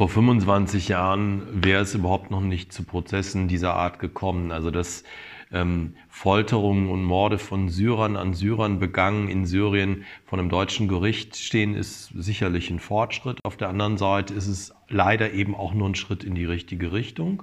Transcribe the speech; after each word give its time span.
vor 0.00 0.08
25 0.08 0.88
Jahren 0.88 1.42
wäre 1.62 1.82
es 1.82 1.94
überhaupt 1.94 2.30
noch 2.30 2.40
nicht 2.40 2.72
zu 2.72 2.84
Prozessen 2.84 3.48
dieser 3.48 3.74
Art 3.74 3.98
gekommen. 3.98 4.50
Also 4.50 4.70
dass 4.70 5.04
ähm, 5.52 5.94
Folterungen 6.08 6.88
und 6.88 7.04
Morde 7.04 7.36
von 7.36 7.68
Syrern 7.68 8.16
an 8.16 8.32
Syrern 8.32 8.78
begangen 8.78 9.28
in 9.28 9.44
Syrien 9.44 10.06
von 10.24 10.40
einem 10.40 10.48
deutschen 10.48 10.88
Gericht 10.88 11.36
stehen, 11.36 11.74
ist 11.74 12.14
sicherlich 12.16 12.70
ein 12.70 12.78
Fortschritt. 12.78 13.40
Auf 13.44 13.58
der 13.58 13.68
anderen 13.68 13.98
Seite 13.98 14.32
ist 14.32 14.46
es 14.46 14.74
leider 14.88 15.34
eben 15.34 15.54
auch 15.54 15.74
nur 15.74 15.90
ein 15.90 15.94
Schritt 15.94 16.24
in 16.24 16.34
die 16.34 16.46
richtige 16.46 16.92
Richtung. 16.92 17.42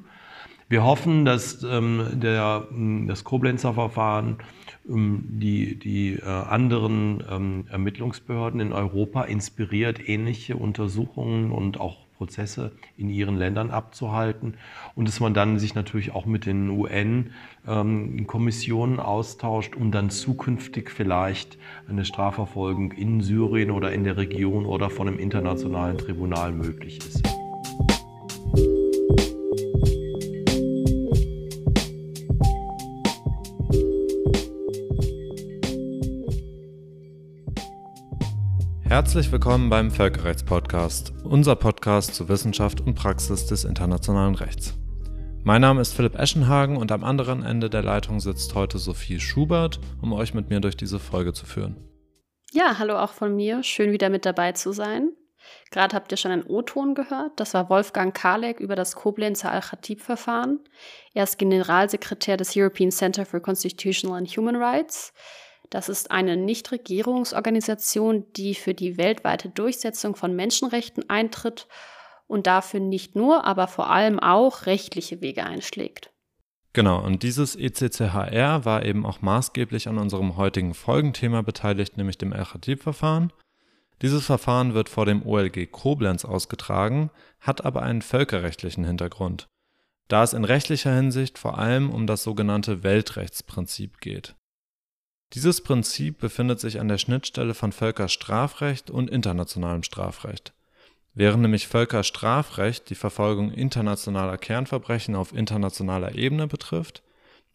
Wir 0.68 0.84
hoffen, 0.84 1.26
dass 1.26 1.62
ähm, 1.62 2.08
der, 2.14 2.68
das 3.06 3.24
Koblenzer 3.24 3.76
Verfahren 3.76 4.38
ähm, 4.90 5.26
die, 5.30 5.78
die 5.78 6.14
äh, 6.14 6.26
anderen 6.26 7.24
ähm, 7.30 7.66
Ermittlungsbehörden 7.70 8.60
in 8.62 8.74
Europa 8.74 9.26
inspiriert, 9.26 10.10
ähnliche 10.10 10.58
Untersuchungen 10.58 11.52
und 11.52 11.80
auch 11.80 12.07
Prozesse 12.18 12.72
in 12.98 13.10
ihren 13.10 13.38
Ländern 13.38 13.72
abzuhalten 13.72 14.56
und 14.96 15.08
dass 15.08 15.20
man 15.20 15.34
dann 15.34 15.58
sich 15.60 15.76
natürlich 15.76 16.14
auch 16.14 16.26
mit 16.26 16.46
den 16.46 16.70
UN-Kommissionen 16.70 18.96
ähm, 18.96 19.00
austauscht, 19.00 19.76
um 19.76 19.92
dann 19.92 20.10
zukünftig 20.10 20.90
vielleicht 20.90 21.58
eine 21.88 22.06
Strafverfolgung 22.06 22.94
in 22.94 23.22
Syrien 23.22 23.70
oder 23.72 23.92
in 23.92 24.04
der 24.04 24.18
Region 24.18 24.66
oder 24.66 24.90
von 24.90 25.08
einem 25.08 25.20
internationalen 25.20 25.98
Tribunal 25.98 26.52
möglich 26.52 26.98
ist. 26.98 27.22
Herzlich 38.90 39.30
willkommen 39.34 39.70
beim 39.70 39.92
Völkerrechtspodcast, 39.92 41.12
unser 41.26 41.58
Podcast 41.58 42.16
zur 42.16 42.30
Wissenschaft 42.30 42.80
und 42.80 42.96
Praxis 42.96 43.46
des 43.46 43.66
internationalen 43.66 44.34
Rechts. 44.34 44.76
Mein 45.44 45.60
Name 45.60 45.82
ist 45.82 45.92
Philipp 45.94 46.18
Eschenhagen 46.18 46.78
und 46.78 46.94
am 46.94 47.04
anderen 47.04 47.44
Ende 47.44 47.70
der 47.70 47.84
Leitung 47.84 48.22
sitzt 48.22 48.56
heute 48.56 48.78
Sophie 48.78 49.20
Schubert, 49.20 49.82
um 50.02 50.14
euch 50.14 50.34
mit 50.34 50.50
mir 50.50 50.62
durch 50.62 50.78
diese 50.78 51.00
Folge 51.00 51.34
zu 51.34 51.46
führen. 51.46 51.76
Ja, 52.54 52.80
hallo 52.80 52.98
auch 52.98 53.12
von 53.12 53.36
mir. 53.36 53.62
Schön 53.62 53.92
wieder 53.92 54.08
mit 54.08 54.26
dabei 54.26 54.54
zu 54.54 54.72
sein. 54.72 55.12
Gerade 55.70 55.94
habt 55.94 56.14
ihr 56.14 56.18
schon 56.18 56.32
einen 56.32 56.48
O-Ton 56.48 56.96
gehört. 56.96 57.38
Das 57.42 57.54
war 57.54 57.70
Wolfgang 57.70 58.16
Kalek 58.16 58.62
über 58.62 58.78
das 58.78 58.96
Koblenzer 58.96 59.52
Al-Khatib-Verfahren. 59.52 60.62
Er 61.14 61.26
ist 61.26 61.38
Generalsekretär 61.38 62.38
des 62.38 62.56
European 62.56 62.92
Center 62.92 63.26
for 63.26 63.42
Constitutional 63.42 64.18
and 64.18 64.30
Human 64.30 64.56
Rights. 64.56 65.12
Das 65.70 65.90
ist 65.90 66.12
eine 66.12 66.38
Nichtregierungsorganisation, 66.38 68.26
die 68.36 68.56
für 68.56 68.74
die 68.74 68.98
weltweite 68.98 69.50
Durchsetzung 69.50 70.16
von 70.16 70.36
Menschenrechten 70.36 71.10
eintritt 71.10 71.68
und 72.28 72.48
dafür 72.48 72.80
nicht 72.80 73.16
nur, 73.16 73.46
aber 73.46 73.68
vor 73.68 73.90
allem 73.90 74.20
auch 74.20 74.66
rechtliche 74.66 75.22
Wege 75.22 75.46
einschlägt. 75.46 76.12
Genau, 76.74 77.04
und 77.04 77.24
dieses 77.24 77.56
ECCHR 77.56 78.64
war 78.66 78.86
eben 78.86 79.06
auch 79.06 79.22
maßgeblich 79.22 79.88
an 79.88 79.98
unserem 79.98 80.38
heutigen 80.38 80.74
Folgenthema 80.74 81.42
beteiligt, 81.42 81.98
nämlich 81.98 82.18
dem 82.18 82.34
El-Khatib-Verfahren. 82.34 83.34
Dieses 84.04 84.26
Verfahren 84.26 84.76
wird 84.76 84.90
vor 84.90 85.06
dem 85.06 85.26
OLG 85.26 85.72
Koblenz 85.72 86.24
ausgetragen, 86.24 87.10
hat 87.40 87.66
aber 87.66 87.82
einen 87.82 88.04
völkerrechtlichen 88.04 88.84
Hintergrund, 88.84 89.48
da 90.08 90.22
es 90.22 90.34
in 90.34 90.44
rechtlicher 90.44 90.94
Hinsicht 90.94 91.40
vor 91.40 91.58
allem 91.58 91.90
um 91.90 92.06
das 92.06 92.22
sogenannte 92.22 92.84
Weltrechtsprinzip 92.84 94.00
geht. 94.00 94.36
Dieses 95.34 95.62
Prinzip 95.62 96.20
befindet 96.20 96.60
sich 96.60 96.80
an 96.80 96.88
der 96.88 96.98
Schnittstelle 96.98 97.54
von 97.54 97.74
Völkerstrafrecht 97.74 98.90
und 98.90 99.10
internationalem 99.10 99.84
Strafrecht. 99.84 100.54
Während 101.14 101.42
nämlich 101.42 101.68
Völkerstrafrecht 101.68 102.90
die 102.90 102.96
Verfolgung 102.96 103.52
internationaler 103.52 104.38
Kernverbrechen 104.38 105.16
auf 105.16 105.34
internationaler 105.34 106.16
Ebene 106.16 106.48
betrifft, 106.48 107.04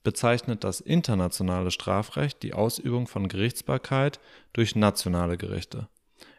bezeichnet 0.03 0.65
das 0.65 0.81
internationale 0.81 1.71
Strafrecht 1.71 2.43
die 2.43 2.55
Ausübung 2.55 3.07
von 3.07 3.29
Gerichtsbarkeit 3.29 4.21
durch 4.53 4.75
nationale 4.75 5.39
Gerichte, 5.39 5.89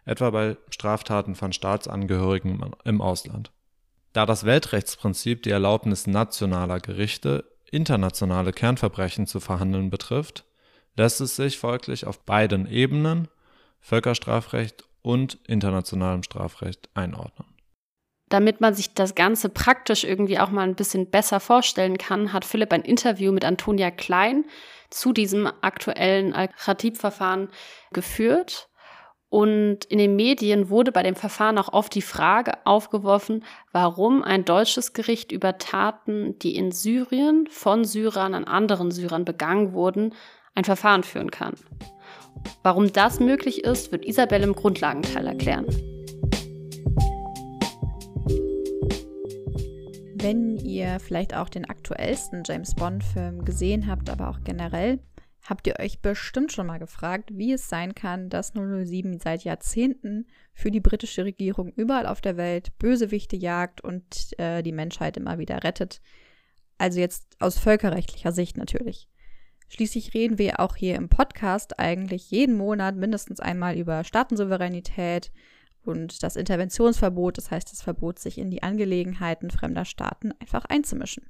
etwa 0.05 0.29
bei 0.29 0.57
Straftaten 0.69 1.33
von 1.33 1.53
Staatsangehörigen 1.53 2.71
im 2.83 3.01
Ausland. 3.01 3.51
Da 4.11 4.25
das 4.27 4.43
Weltrechtsprinzip 4.43 5.41
die 5.43 5.49
Erlaubnis 5.49 6.05
nationaler 6.05 6.79
Gerichte, 6.79 7.45
internationale 7.71 8.51
Kernverbrechen 8.51 9.25
zu 9.25 9.39
verhandeln 9.39 9.89
betrifft 9.89 10.45
lässt 10.95 11.21
es 11.21 11.35
sich 11.35 11.57
folglich 11.57 12.05
auf 12.05 12.19
beiden 12.19 12.67
Ebenen, 12.67 13.27
Völkerstrafrecht 13.79 14.85
und 15.01 15.37
internationalem 15.47 16.23
Strafrecht, 16.23 16.89
einordnen. 16.93 17.47
Damit 18.29 18.61
man 18.61 18.73
sich 18.73 18.93
das 18.93 19.13
Ganze 19.13 19.49
praktisch 19.49 20.03
irgendwie 20.03 20.39
auch 20.39 20.49
mal 20.49 20.63
ein 20.63 20.75
bisschen 20.75 21.09
besser 21.09 21.39
vorstellen 21.39 21.97
kann, 21.97 22.33
hat 22.33 22.45
Philipp 22.45 22.73
ein 22.73 22.81
Interview 22.81 23.31
mit 23.31 23.45
Antonia 23.45 23.91
Klein 23.91 24.45
zu 24.89 25.13
diesem 25.13 25.47
aktuellen 25.61 26.33
Al-Khatib-Verfahren 26.33 27.49
geführt. 27.91 28.69
Und 29.29 29.85
in 29.85 29.97
den 29.97 30.15
Medien 30.15 30.69
wurde 30.69 30.91
bei 30.91 31.03
dem 31.03 31.15
Verfahren 31.15 31.57
auch 31.57 31.73
oft 31.73 31.93
die 31.95 32.03
Frage 32.03 32.53
aufgeworfen, 32.65 33.43
warum 33.71 34.23
ein 34.23 34.45
deutsches 34.45 34.93
Gericht 34.93 35.31
über 35.31 35.57
Taten, 35.57 36.37
die 36.39 36.55
in 36.55 36.71
Syrien 36.71 37.47
von 37.49 37.83
Syrern 37.83 38.35
an 38.35 38.45
anderen 38.45 38.91
Syrern 38.91 39.25
begangen 39.25 39.73
wurden, 39.73 40.13
ein 40.55 40.63
Verfahren 40.63 41.03
führen 41.03 41.31
kann. 41.31 41.55
Warum 42.61 42.91
das 42.91 43.19
möglich 43.19 43.63
ist, 43.63 43.91
wird 43.91 44.05
Isabelle 44.05 44.43
im 44.43 44.53
Grundlagenteil 44.53 45.27
erklären. 45.27 45.65
Wenn 50.15 50.57
ihr 50.57 50.99
vielleicht 50.99 51.35
auch 51.35 51.49
den 51.49 51.65
aktuellsten 51.65 52.43
James 52.45 52.75
Bond-Film 52.75 53.43
gesehen 53.43 53.87
habt, 53.87 54.09
aber 54.09 54.29
auch 54.29 54.39
generell, 54.45 54.99
habt 55.43 55.67
ihr 55.67 55.79
euch 55.79 56.01
bestimmt 56.01 56.53
schon 56.53 56.67
mal 56.67 56.79
gefragt, 56.79 57.31
wie 57.33 57.51
es 57.51 57.67
sein 57.67 57.93
kann, 57.93 58.29
dass 58.29 58.53
007 58.53 59.19
seit 59.19 59.43
Jahrzehnten 59.43 60.27
für 60.53 60.71
die 60.71 60.79
britische 60.79 61.25
Regierung 61.25 61.73
überall 61.73 62.07
auf 62.07 62.21
der 62.21 62.37
Welt 62.37 62.77
Bösewichte 62.79 63.35
jagt 63.35 63.81
und 63.81 64.39
äh, 64.39 64.63
die 64.63 64.71
Menschheit 64.71 65.17
immer 65.17 65.39
wieder 65.39 65.63
rettet. 65.63 66.01
Also 66.77 66.99
jetzt 66.99 67.35
aus 67.39 67.59
völkerrechtlicher 67.59 68.31
Sicht 68.31 68.57
natürlich. 68.57 69.09
Schließlich 69.73 70.13
reden 70.13 70.37
wir 70.37 70.59
auch 70.59 70.75
hier 70.75 70.93
im 70.93 71.09
Podcast 71.09 71.79
eigentlich 71.79 72.29
jeden 72.29 72.55
Monat 72.55 72.95
mindestens 72.95 73.39
einmal 73.39 73.75
über 73.75 74.03
Staatensouveränität 74.03 75.31
und 75.83 76.21
das 76.21 76.35
Interventionsverbot, 76.35 77.39
das 77.39 77.49
heißt 77.49 77.71
das 77.71 77.81
Verbot, 77.81 78.19
sich 78.19 78.37
in 78.37 78.51
die 78.51 78.61
Angelegenheiten 78.61 79.49
fremder 79.49 79.85
Staaten 79.85 80.31
einfach 80.39 80.65
einzumischen. 80.65 81.27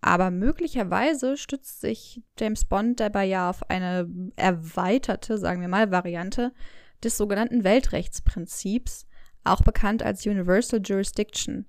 Aber 0.00 0.30
möglicherweise 0.30 1.36
stützt 1.36 1.82
sich 1.82 2.22
James 2.40 2.64
Bond 2.64 3.00
dabei 3.00 3.26
ja 3.26 3.50
auf 3.50 3.68
eine 3.68 4.08
erweiterte, 4.36 5.36
sagen 5.36 5.60
wir 5.60 5.68
mal, 5.68 5.90
Variante 5.90 6.54
des 7.04 7.18
sogenannten 7.18 7.64
Weltrechtsprinzips, 7.64 9.06
auch 9.44 9.60
bekannt 9.60 10.02
als 10.02 10.24
Universal 10.24 10.80
Jurisdiction. 10.82 11.66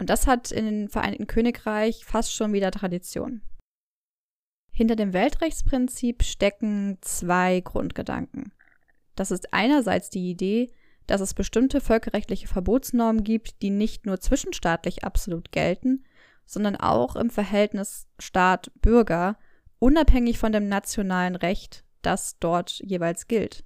Und 0.00 0.10
das 0.10 0.26
hat 0.26 0.50
in 0.50 0.64
den 0.64 0.88
Vereinigten 0.88 1.28
Königreich 1.28 2.04
fast 2.04 2.34
schon 2.34 2.52
wieder 2.52 2.72
Tradition. 2.72 3.42
Hinter 4.76 4.94
dem 4.94 5.14
Weltrechtsprinzip 5.14 6.22
stecken 6.22 6.98
zwei 7.00 7.60
Grundgedanken. 7.60 8.52
Das 9.14 9.30
ist 9.30 9.54
einerseits 9.54 10.10
die 10.10 10.28
Idee, 10.28 10.70
dass 11.06 11.22
es 11.22 11.32
bestimmte 11.32 11.80
völkerrechtliche 11.80 12.46
Verbotsnormen 12.46 13.24
gibt, 13.24 13.62
die 13.62 13.70
nicht 13.70 14.04
nur 14.04 14.20
zwischenstaatlich 14.20 15.02
absolut 15.02 15.50
gelten, 15.50 16.04
sondern 16.44 16.76
auch 16.76 17.16
im 17.16 17.30
Verhältnis 17.30 18.06
Staat-Bürger, 18.18 19.38
unabhängig 19.78 20.38
von 20.38 20.52
dem 20.52 20.68
nationalen 20.68 21.36
Recht, 21.36 21.82
das 22.02 22.38
dort 22.38 22.82
jeweils 22.84 23.28
gilt. 23.28 23.64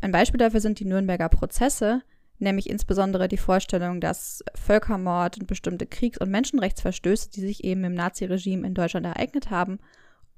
Ein 0.00 0.10
Beispiel 0.10 0.38
dafür 0.38 0.60
sind 0.60 0.80
die 0.80 0.84
Nürnberger 0.84 1.28
Prozesse, 1.28 2.02
nämlich 2.38 2.68
insbesondere 2.68 3.28
die 3.28 3.36
Vorstellung, 3.36 4.00
dass 4.00 4.42
Völkermord 4.56 5.38
und 5.38 5.46
bestimmte 5.46 5.86
Kriegs- 5.86 6.18
und 6.18 6.28
Menschenrechtsverstöße, 6.28 7.30
die 7.30 7.40
sich 7.40 7.62
eben 7.62 7.84
im 7.84 7.94
Naziregime 7.94 8.66
in 8.66 8.74
Deutschland 8.74 9.06
ereignet 9.06 9.50
haben, 9.50 9.78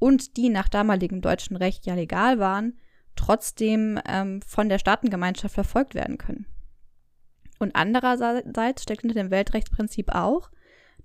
und 0.01 0.37
die 0.37 0.49
nach 0.49 0.69
damaligem 0.69 1.21
deutschen 1.21 1.57
Recht 1.57 1.87
ja 1.87 1.95
legal 1.95 2.41
waren, 2.41 2.77
trotzdem 3.15 4.01
ähm, 4.09 4.43
von 4.43 4.69
der 4.69 4.79
Staatengemeinschaft 4.79 5.55
verfolgt 5.55 5.95
werden 5.95 6.19
können. 6.19 6.47
Und 7.61 7.77
andererseits 7.77 8.83
steckt 8.83 9.03
hinter 9.03 9.15
dem 9.15 9.31
Weltrechtsprinzip 9.31 10.13
auch, 10.13 10.51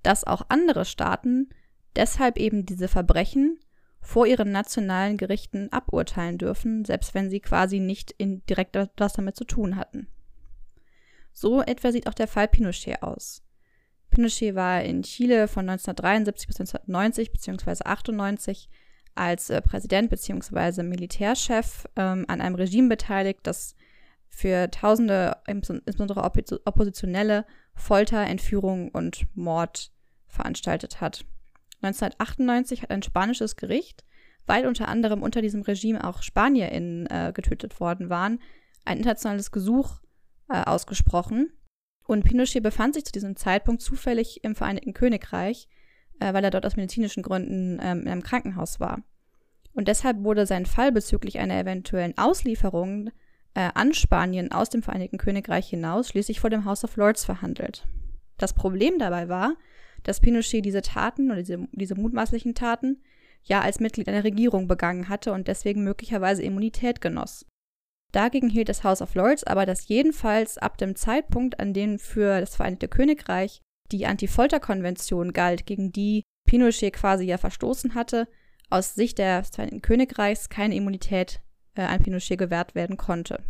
dass 0.02 0.24
auch 0.24 0.44
andere 0.50 0.86
Staaten 0.86 1.50
deshalb 1.96 2.38
eben 2.38 2.66
diese 2.66 2.88
Verbrechen 2.88 3.60
vor 4.00 4.28
ihren 4.28 4.52
nationalen 4.52 5.18
Gerichten 5.18 5.72
aburteilen 5.72 6.38
dürfen, 6.38 6.86
selbst 6.86 7.14
wenn 7.14 7.30
sie 7.30 7.42
quasi 7.42 7.80
nicht 7.80 8.12
in 8.12 8.46
direkt 8.46 8.76
etwas 8.76 9.14
damit 9.14 9.36
zu 9.36 9.44
tun 9.44 9.76
hatten. 9.76 10.08
So 11.34 11.62
etwa 11.62 11.92
sieht 11.92 12.08
auch 12.08 12.14
der 12.14 12.28
Fall 12.28 12.48
Pinochet 12.48 13.04
aus. 13.04 13.44
Pinochet 14.10 14.56
war 14.56 14.84
in 14.84 15.04
Chile 15.04 15.50
von 15.50 15.68
1973 15.68 16.48
bis 16.48 16.60
1990 16.62 17.34
bzw. 17.34 17.84
98 17.84 18.70
als 19.16 19.50
äh, 19.50 19.62
Präsident 19.62 20.10
bzw. 20.10 20.84
Militärchef 20.84 21.86
ähm, 21.96 22.26
an 22.28 22.42
einem 22.42 22.56
Regime 22.56 22.90
beteiligt, 22.90 23.40
das 23.44 23.76
für 24.30 24.70
Tausende, 24.70 25.38
insbesondere 25.48 26.24
Oppositionelle, 26.24 27.46
Folter, 27.74 28.22
Entführung 28.26 28.90
und 28.90 29.26
Mord 29.34 29.92
veranstaltet 30.28 31.00
hat. 31.00 31.26
1998 31.82 32.82
hat 32.82 32.92
ein 32.92 33.04
spanisches 33.04 33.56
Gericht, 33.56 34.04
weil 34.46 34.68
unter 34.68 34.88
anderem 34.88 35.24
unter 35.24 35.42
diesem 35.42 35.62
Regime 35.62 36.04
auch 36.04 36.22
SpanierInnen 36.22 37.08
äh, 37.08 37.32
getötet 37.34 37.80
worden 37.80 38.10
waren, 38.10 38.40
ein 38.84 38.98
internationales 38.98 39.52
Gesuch 39.52 40.02
äh, 40.50 40.62
ausgesprochen. 40.64 41.52
Und 42.06 42.24
Pinochet 42.24 42.62
befand 42.62 42.94
sich 42.94 43.06
zu 43.06 43.12
diesem 43.12 43.36
Zeitpunkt 43.36 43.82
zufällig 43.82 44.44
im 44.44 44.56
Vereinigten 44.56 44.94
Königreich, 44.94 45.68
äh, 46.20 46.34
weil 46.34 46.44
er 46.44 46.52
dort 46.52 46.66
aus 46.66 46.76
medizinischen 46.76 47.24
Gründen 47.24 47.80
ähm, 47.82 48.02
in 48.02 48.08
einem 48.10 48.24
Krankenhaus 48.24 48.80
war. 48.80 49.02
Und 49.74 49.88
deshalb 49.88 50.24
wurde 50.24 50.46
sein 50.46 50.66
Fall 50.66 50.92
bezüglich 50.92 51.40
einer 51.40 51.60
eventuellen 51.60 52.18
Auslieferung 52.18 53.10
äh, 53.54 53.70
an 53.74 53.94
Spanien 53.94 54.52
aus 54.52 54.70
dem 54.70 54.82
Vereinigten 54.82 55.18
Königreich 55.18 55.70
hinaus 55.70 56.10
schließlich 56.10 56.40
vor 56.40 56.50
dem 56.50 56.66
House 56.66 56.84
of 56.84 56.96
Lords 56.96 57.26
verhandelt. 57.26 57.86
Das 58.38 58.54
Problem 58.54 59.00
dabei 59.00 59.30
war, 59.30 59.56
dass 60.04 60.20
Pinochet 60.20 60.64
diese 60.64 60.82
Taten 60.82 61.32
oder 61.32 61.42
diese, 61.42 61.68
diese 61.72 61.96
mutmaßlichen 61.96 62.54
Taten 62.54 63.02
ja 63.44 63.62
als 63.62 63.80
Mitglied 63.80 64.08
einer 64.08 64.24
Regierung 64.24 64.68
begangen 64.68 65.10
hatte 65.10 65.34
und 65.34 65.48
deswegen 65.48 65.84
möglicherweise 65.84 66.44
Immunität 66.44 67.02
genoss. 67.02 67.46
Dagegen 68.12 68.50
hielt 68.50 68.70
das 68.70 68.84
House 68.84 69.02
of 69.02 69.14
Lords 69.16 69.44
aber, 69.44 69.66
dass 69.66 69.88
jedenfalls 69.88 70.58
ab 70.58 70.78
dem 70.78 70.96
Zeitpunkt, 70.96 71.60
an 71.60 71.74
dem 71.74 72.00
für 72.00 72.40
das 72.40 72.56
Vereinigte 72.56 72.88
Königreich 72.88 73.62
die 73.92 74.06
Anti-Folter-Konvention 74.06 75.34
galt, 75.34 75.66
gegen 75.66 75.92
die 75.92 76.24
Pinochet 76.46 76.94
quasi 76.94 77.26
ja 77.26 77.38
verstoßen 77.38 77.96
hatte, 77.96 78.28
aus 78.70 78.96
Sicht 78.96 79.20
des 79.20 79.50
Vereinigten 79.50 79.82
Königreichs 79.82 80.50
keine 80.50 80.76
Immunität 80.76 81.42
äh, 81.76 81.82
an 81.82 82.02
Pinochet 82.02 82.38
gewährt 82.38 82.76
werden 82.76 82.98
konnte. 82.98 83.44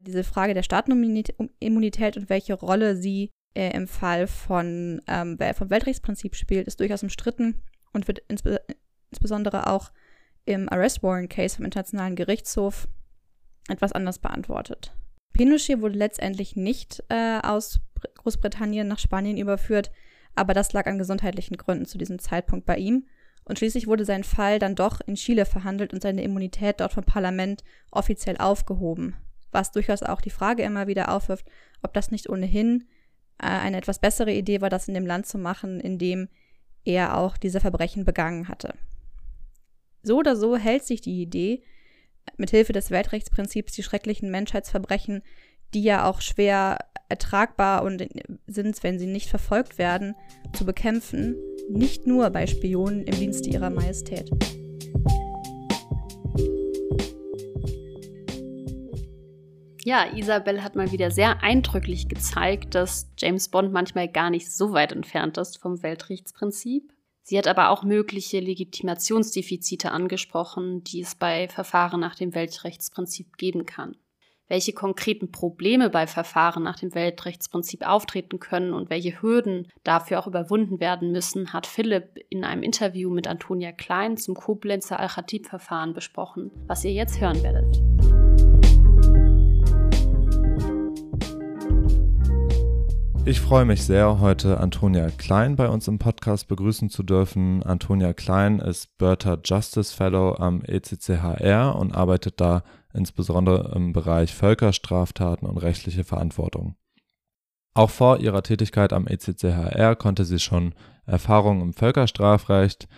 Diese 0.00 0.24
Frage 0.24 0.54
der 0.54 0.62
Staatenimmunität 0.62 2.16
und 2.16 2.30
welche 2.30 2.54
Rolle 2.54 2.96
sie 2.96 3.30
äh, 3.54 3.70
im 3.74 3.86
Fall 3.86 4.26
von, 4.26 5.02
ähm, 5.06 5.38
vom 5.54 5.70
Weltrechtsprinzip 5.70 6.34
spielt, 6.34 6.66
ist 6.66 6.80
durchaus 6.80 7.02
umstritten 7.02 7.62
und 7.92 8.08
wird 8.08 8.20
insbe 8.28 8.60
insbesondere 9.10 9.66
auch 9.66 9.90
im 10.44 10.68
Arrest 10.68 11.02
Warrant 11.02 11.30
Case 11.30 11.56
vom 11.56 11.64
Internationalen 11.64 12.14
Gerichtshof 12.14 12.88
etwas 13.68 13.92
anders 13.92 14.20
beantwortet. 14.20 14.94
Pinochet 15.32 15.80
wurde 15.80 15.98
letztendlich 15.98 16.56
nicht 16.56 17.02
äh, 17.08 17.40
aus 17.42 17.80
Großbritannien 18.16 18.86
nach 18.88 18.98
Spanien 18.98 19.36
überführt, 19.36 19.90
aber 20.34 20.54
das 20.54 20.72
lag 20.72 20.86
an 20.86 20.98
gesundheitlichen 20.98 21.56
Gründen 21.56 21.86
zu 21.86 21.98
diesem 21.98 22.18
Zeitpunkt 22.18 22.66
bei 22.66 22.76
ihm. 22.76 23.06
Und 23.44 23.58
schließlich 23.58 23.86
wurde 23.86 24.04
sein 24.04 24.22
Fall 24.22 24.58
dann 24.58 24.74
doch 24.74 25.00
in 25.00 25.16
Chile 25.16 25.44
verhandelt 25.44 25.92
und 25.92 26.02
seine 26.02 26.22
Immunität 26.22 26.80
dort 26.80 26.92
vom 26.92 27.04
Parlament 27.04 27.64
offiziell 27.90 28.36
aufgehoben. 28.36 29.16
Was 29.50 29.72
durchaus 29.72 30.02
auch 30.02 30.20
die 30.20 30.30
Frage 30.30 30.62
immer 30.62 30.86
wieder 30.86 31.12
aufwirft, 31.12 31.46
ob 31.82 31.92
das 31.94 32.10
nicht 32.10 32.28
ohnehin 32.28 32.84
äh, 33.38 33.46
eine 33.46 33.78
etwas 33.78 33.98
bessere 33.98 34.32
Idee 34.32 34.60
war, 34.60 34.70
das 34.70 34.88
in 34.88 34.94
dem 34.94 35.06
Land 35.06 35.26
zu 35.26 35.38
machen, 35.38 35.80
in 35.80 35.98
dem 35.98 36.28
er 36.84 37.16
auch 37.16 37.36
diese 37.36 37.60
Verbrechen 37.60 38.04
begangen 38.04 38.48
hatte. 38.48 38.74
So 40.02 40.18
oder 40.18 40.36
so 40.36 40.56
hält 40.56 40.84
sich 40.84 41.00
die 41.00 41.20
Idee, 41.20 41.62
mithilfe 42.36 42.72
des 42.72 42.90
Weltrechtsprinzips 42.90 43.72
die 43.72 43.82
schrecklichen 43.82 44.30
Menschheitsverbrechen, 44.30 45.22
die 45.74 45.82
ja 45.82 46.08
auch 46.08 46.20
schwer 46.20 46.78
ertragbar 47.08 47.82
und 47.82 48.06
sind, 48.46 48.82
wenn 48.82 48.98
sie 48.98 49.06
nicht 49.06 49.28
verfolgt 49.28 49.78
werden, 49.78 50.14
zu 50.52 50.64
bekämpfen, 50.64 51.36
nicht 51.68 52.06
nur 52.06 52.30
bei 52.30 52.46
Spionen 52.46 53.04
im 53.04 53.14
Dienste 53.14 53.50
ihrer 53.50 53.70
Majestät. 53.70 54.30
Ja, 59.82 60.04
Isabel 60.14 60.62
hat 60.62 60.76
mal 60.76 60.92
wieder 60.92 61.10
sehr 61.10 61.42
eindrücklich 61.42 62.08
gezeigt, 62.08 62.74
dass 62.74 63.10
James 63.18 63.48
Bond 63.48 63.72
manchmal 63.72 64.08
gar 64.08 64.28
nicht 64.28 64.52
so 64.52 64.72
weit 64.72 64.92
entfernt 64.92 65.38
ist 65.38 65.58
vom 65.58 65.82
Weltrechtsprinzip. 65.82 66.92
Sie 67.30 67.38
hat 67.38 67.46
aber 67.46 67.70
auch 67.70 67.84
mögliche 67.84 68.40
Legitimationsdefizite 68.40 69.92
angesprochen, 69.92 70.82
die 70.82 71.00
es 71.00 71.14
bei 71.14 71.46
Verfahren 71.46 72.00
nach 72.00 72.16
dem 72.16 72.34
Weltrechtsprinzip 72.34 73.36
geben 73.36 73.66
kann. 73.66 73.94
Welche 74.48 74.72
konkreten 74.72 75.30
Probleme 75.30 75.90
bei 75.90 76.08
Verfahren 76.08 76.64
nach 76.64 76.80
dem 76.80 76.92
Weltrechtsprinzip 76.92 77.86
auftreten 77.86 78.40
können 78.40 78.74
und 78.74 78.90
welche 78.90 79.22
Hürden 79.22 79.68
dafür 79.84 80.18
auch 80.18 80.26
überwunden 80.26 80.80
werden 80.80 81.12
müssen, 81.12 81.52
hat 81.52 81.68
Philipp 81.68 82.18
in 82.30 82.42
einem 82.42 82.64
Interview 82.64 83.10
mit 83.10 83.28
Antonia 83.28 83.70
Klein 83.70 84.16
zum 84.16 84.34
Koblenzer 84.34 84.98
Al-Khatib-Verfahren 84.98 85.92
besprochen, 85.92 86.50
was 86.66 86.84
ihr 86.84 86.92
jetzt 86.92 87.20
hören 87.20 87.40
werdet. 87.44 88.49
Ich 93.26 93.40
freue 93.40 93.64
mich 93.64 93.84
sehr, 93.84 94.18
heute 94.18 94.58
Antonia 94.58 95.10
Klein 95.10 95.54
bei 95.54 95.68
uns 95.68 95.86
im 95.86 95.98
Podcast 95.98 96.48
begrüßen 96.48 96.88
zu 96.88 97.02
dürfen. 97.02 97.62
Antonia 97.62 98.12
Klein 98.12 98.58
ist 98.58 98.96
Bertha 98.98 99.38
Justice 99.44 99.94
Fellow 99.94 100.34
am 100.36 100.62
ECCHR 100.62 101.76
und 101.76 101.94
arbeitet 101.94 102.40
da 102.40 102.64
insbesondere 102.92 103.72
im 103.76 103.92
Bereich 103.92 104.34
Völkerstraftaten 104.34 105.46
und 105.46 105.58
rechtliche 105.58 106.02
Verantwortung. 106.02 106.76
Auch 107.74 107.90
vor 107.90 108.18
ihrer 108.18 108.42
Tätigkeit 108.42 108.92
am 108.92 109.06
ECCHR 109.06 109.94
konnte 109.96 110.24
sie 110.24 110.40
schon 110.40 110.74
Erfahrungen 111.06 111.60
im 111.60 111.72
Völkerstrafrecht 111.72 112.88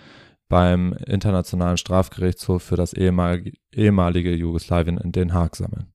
beim 0.48 0.92
Internationalen 1.06 1.76
Strafgerichtshof 1.76 2.62
für 2.62 2.76
das 2.76 2.92
ehemalige, 2.92 3.52
ehemalige 3.72 4.34
Jugoslawien 4.34 4.98
in 4.98 5.12
Den 5.12 5.34
Haag 5.34 5.56
sammeln. 5.56 5.92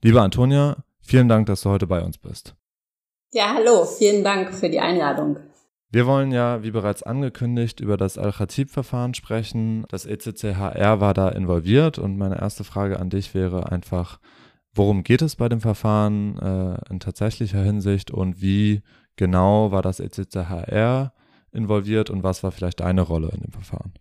Liebe 0.00 0.20
Antonia, 0.20 0.84
vielen 1.00 1.28
Dank, 1.28 1.46
dass 1.46 1.62
du 1.62 1.70
heute 1.70 1.86
bei 1.86 2.02
uns 2.02 2.18
bist. 2.18 2.56
Ja, 3.34 3.54
hallo, 3.54 3.86
vielen 3.86 4.22
Dank 4.22 4.52
für 4.52 4.68
die 4.68 4.80
Einladung. 4.80 5.38
Wir 5.90 6.06
wollen 6.06 6.32
ja, 6.32 6.62
wie 6.62 6.70
bereits 6.70 7.02
angekündigt, 7.02 7.80
über 7.80 7.96
das 7.96 8.18
Al-Khatib-Verfahren 8.18 9.14
sprechen. 9.14 9.86
Das 9.88 10.04
ECCHR 10.04 11.00
war 11.00 11.14
da 11.14 11.30
involviert 11.30 11.98
und 11.98 12.18
meine 12.18 12.38
erste 12.38 12.62
Frage 12.62 13.00
an 13.00 13.08
dich 13.08 13.34
wäre 13.34 13.72
einfach, 13.72 14.20
worum 14.74 15.02
geht 15.02 15.22
es 15.22 15.36
bei 15.36 15.48
dem 15.48 15.62
Verfahren 15.62 16.38
äh, 16.40 16.92
in 16.92 17.00
tatsächlicher 17.00 17.62
Hinsicht 17.62 18.10
und 18.10 18.42
wie 18.42 18.82
genau 19.16 19.72
war 19.72 19.80
das 19.80 19.98
ECCHR 19.98 21.14
involviert 21.52 22.10
und 22.10 22.22
was 22.22 22.42
war 22.42 22.52
vielleicht 22.52 22.80
deine 22.80 23.00
Rolle 23.00 23.30
in 23.34 23.40
dem 23.40 23.52
Verfahren? 23.52 23.94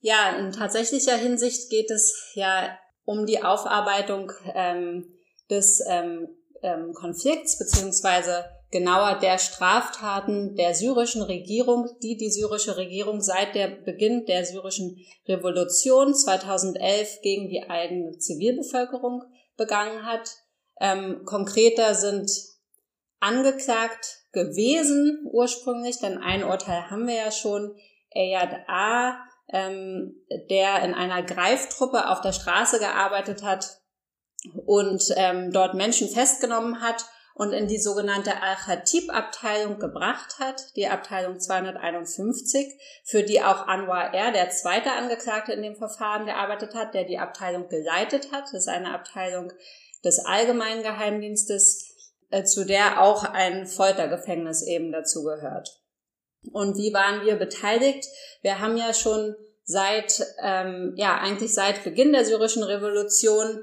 Ja, 0.00 0.36
in 0.38 0.52
tatsächlicher 0.52 1.16
Hinsicht 1.16 1.70
geht 1.70 1.90
es 1.90 2.32
ja 2.34 2.76
um 3.06 3.24
die 3.24 3.42
Aufarbeitung 3.42 4.32
ähm, 4.54 5.06
des 5.48 5.82
ähm, 5.88 6.28
ähm, 6.62 6.92
Konflikts 6.92 7.58
beziehungsweise 7.58 8.44
genauer 8.76 9.18
der 9.20 9.38
Straftaten 9.38 10.54
der 10.54 10.74
syrischen 10.74 11.22
Regierung, 11.22 11.88
die 12.02 12.18
die 12.18 12.30
syrische 12.30 12.76
Regierung 12.76 13.22
seit 13.22 13.54
der 13.54 13.68
Beginn 13.68 14.26
der 14.26 14.44
syrischen 14.44 14.98
Revolution 15.26 16.14
2011 16.14 17.22
gegen 17.22 17.48
die 17.48 17.70
eigene 17.70 18.18
Zivilbevölkerung 18.18 19.22
begangen 19.56 20.04
hat. 20.04 20.28
Ähm, 20.78 21.22
konkreter 21.24 21.94
sind 21.94 22.30
angeklagt 23.18 24.26
gewesen 24.32 25.26
ursprünglich, 25.32 25.98
denn 25.98 26.18
ein 26.18 26.44
Urteil 26.44 26.90
haben 26.90 27.06
wir 27.06 27.14
ja 27.14 27.30
schon, 27.30 27.74
Eyad 28.10 28.50
A., 28.68 29.16
ähm, 29.48 30.22
der 30.50 30.82
in 30.82 30.92
einer 30.92 31.22
Greiftruppe 31.22 32.10
auf 32.10 32.20
der 32.20 32.32
Straße 32.32 32.78
gearbeitet 32.78 33.42
hat 33.42 33.78
und 34.66 35.02
ähm, 35.16 35.50
dort 35.50 35.72
Menschen 35.72 36.10
festgenommen 36.10 36.82
hat 36.82 37.06
und 37.36 37.52
in 37.52 37.68
die 37.68 37.78
sogenannte 37.78 38.42
Al-Khatib-Abteilung 38.42 39.78
gebracht 39.78 40.38
hat, 40.38 40.74
die 40.74 40.86
Abteilung 40.86 41.38
251, 41.38 42.66
für 43.04 43.22
die 43.24 43.42
auch 43.42 43.66
Anwar 43.66 44.14
R., 44.14 44.32
der 44.32 44.48
zweite 44.48 44.92
Angeklagte 44.92 45.52
in 45.52 45.60
dem 45.60 45.76
Verfahren, 45.76 46.24
gearbeitet 46.24 46.74
hat, 46.74 46.94
der 46.94 47.04
die 47.04 47.18
Abteilung 47.18 47.68
geleitet 47.68 48.32
hat. 48.32 48.44
Das 48.44 48.54
ist 48.54 48.68
eine 48.68 48.94
Abteilung 48.94 49.52
des 50.02 50.24
Allgemeinen 50.24 50.82
Geheimdienstes, 50.82 52.14
äh, 52.30 52.44
zu 52.44 52.64
der 52.64 53.02
auch 53.02 53.24
ein 53.24 53.66
Foltergefängnis 53.66 54.66
eben 54.66 54.90
dazu 54.90 55.22
gehört. 55.22 55.82
Und 56.52 56.78
wie 56.78 56.94
waren 56.94 57.26
wir 57.26 57.36
beteiligt? 57.36 58.06
Wir 58.40 58.60
haben 58.60 58.78
ja 58.78 58.94
schon 58.94 59.36
seit, 59.62 60.24
ähm, 60.42 60.94
ja, 60.96 61.18
eigentlich 61.18 61.52
seit 61.52 61.84
Beginn 61.84 62.12
der 62.12 62.24
syrischen 62.24 62.62
Revolution 62.62 63.62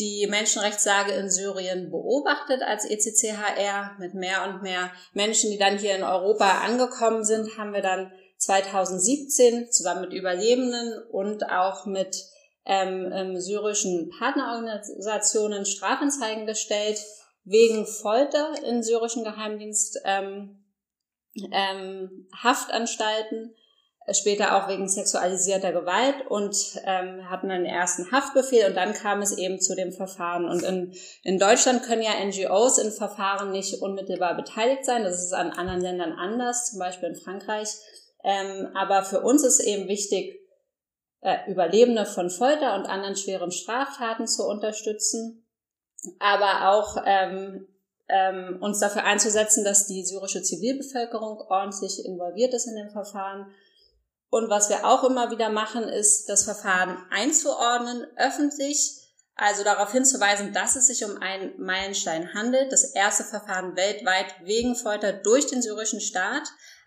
die 0.00 0.26
Menschenrechtslage 0.26 1.12
in 1.12 1.30
Syrien 1.30 1.90
beobachtet 1.90 2.62
als 2.62 2.84
ECCHR. 2.84 3.96
Mit 3.98 4.14
mehr 4.14 4.48
und 4.48 4.62
mehr 4.62 4.90
Menschen, 5.12 5.50
die 5.50 5.58
dann 5.58 5.78
hier 5.78 5.94
in 5.94 6.02
Europa 6.02 6.62
angekommen 6.62 7.24
sind, 7.24 7.58
haben 7.58 7.72
wir 7.72 7.82
dann 7.82 8.10
2017 8.38 9.70
zusammen 9.70 10.02
mit 10.02 10.12
Überlebenden 10.14 11.02
und 11.10 11.48
auch 11.50 11.84
mit 11.84 12.16
ähm, 12.64 13.10
ähm, 13.12 13.40
syrischen 13.40 14.10
Partnerorganisationen 14.18 15.66
Strafanzeigen 15.66 16.46
gestellt 16.46 16.98
wegen 17.44 17.86
Folter 17.86 18.54
in 18.64 18.82
syrischen 18.82 19.24
Geheimdienst 19.24 20.00
ähm, 20.04 20.64
ähm, 21.52 22.28
Haftanstalten 22.42 23.54
später 24.12 24.56
auch 24.56 24.68
wegen 24.68 24.88
sexualisierter 24.88 25.72
Gewalt 25.72 26.26
und 26.28 26.56
ähm, 26.84 27.28
hatten 27.28 27.50
einen 27.50 27.66
ersten 27.66 28.10
Haftbefehl 28.10 28.66
und 28.66 28.76
dann 28.76 28.94
kam 28.94 29.22
es 29.22 29.36
eben 29.36 29.60
zu 29.60 29.76
dem 29.76 29.92
Verfahren. 29.92 30.46
Und 30.46 30.62
in, 30.62 30.94
in 31.22 31.38
Deutschland 31.38 31.82
können 31.82 32.02
ja 32.02 32.12
NGOs 32.24 32.78
in 32.78 32.90
Verfahren 32.90 33.52
nicht 33.52 33.80
unmittelbar 33.82 34.34
beteiligt 34.34 34.84
sein. 34.84 35.04
Das 35.04 35.22
ist 35.22 35.32
an 35.32 35.50
anderen 35.50 35.80
Ländern 35.80 36.12
anders, 36.12 36.70
zum 36.70 36.78
Beispiel 36.78 37.10
in 37.10 37.16
Frankreich. 37.16 37.68
Ähm, 38.24 38.68
aber 38.74 39.04
für 39.04 39.20
uns 39.20 39.44
ist 39.44 39.60
eben 39.60 39.88
wichtig, 39.88 40.40
äh, 41.20 41.50
Überlebende 41.50 42.06
von 42.06 42.30
Folter 42.30 42.74
und 42.76 42.86
anderen 42.86 43.16
schweren 43.16 43.52
Straftaten 43.52 44.26
zu 44.26 44.46
unterstützen, 44.46 45.46
aber 46.18 46.70
auch 46.70 47.02
ähm, 47.04 47.66
ähm, 48.08 48.58
uns 48.60 48.80
dafür 48.80 49.04
einzusetzen, 49.04 49.64
dass 49.64 49.86
die 49.86 50.02
syrische 50.04 50.42
Zivilbevölkerung 50.42 51.38
ordentlich 51.48 52.04
involviert 52.04 52.54
ist 52.54 52.66
in 52.66 52.76
dem 52.76 52.90
Verfahren 52.90 53.46
und 54.30 54.48
was 54.48 54.70
wir 54.70 54.86
auch 54.86 55.04
immer 55.04 55.30
wieder 55.32 55.50
machen, 55.50 55.84
ist, 55.84 56.28
das 56.28 56.44
Verfahren 56.44 56.96
einzuordnen, 57.10 58.06
öffentlich, 58.16 58.96
also 59.34 59.64
darauf 59.64 59.90
hinzuweisen, 59.90 60.52
dass 60.52 60.76
es 60.76 60.86
sich 60.86 61.04
um 61.04 61.20
einen 61.20 61.52
Meilenstein 61.58 62.32
handelt, 62.32 62.72
das 62.72 62.84
erste 62.84 63.24
Verfahren 63.24 63.76
weltweit 63.76 64.26
wegen 64.44 64.76
Folter 64.76 65.12
durch 65.12 65.48
den 65.48 65.62
syrischen 65.62 66.00
Staat, 66.00 66.44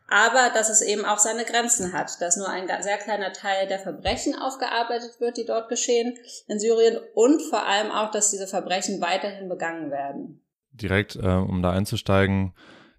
aber 0.07 0.51
dass 0.53 0.69
es 0.69 0.81
eben 0.81 1.05
auch 1.05 1.17
seine 1.17 1.43
Grenzen 1.43 1.93
hat, 1.93 2.21
dass 2.21 2.37
nur 2.37 2.47
ein 2.47 2.67
sehr 2.81 2.97
kleiner 2.97 3.33
Teil 3.33 3.67
der 3.67 3.79
Verbrechen 3.79 4.35
aufgearbeitet 4.35 5.19
wird, 5.19 5.37
die 5.37 5.45
dort 5.45 5.69
geschehen 5.69 6.17
in 6.47 6.59
Syrien 6.59 6.99
und 7.13 7.41
vor 7.41 7.65
allem 7.65 7.91
auch, 7.91 8.11
dass 8.11 8.29
diese 8.29 8.47
Verbrechen 8.47 9.01
weiterhin 9.01 9.49
begangen 9.49 9.91
werden. 9.91 10.41
Direkt, 10.71 11.15
äh, 11.15 11.27
um 11.27 11.61
da 11.61 11.71
einzusteigen, 11.71 12.53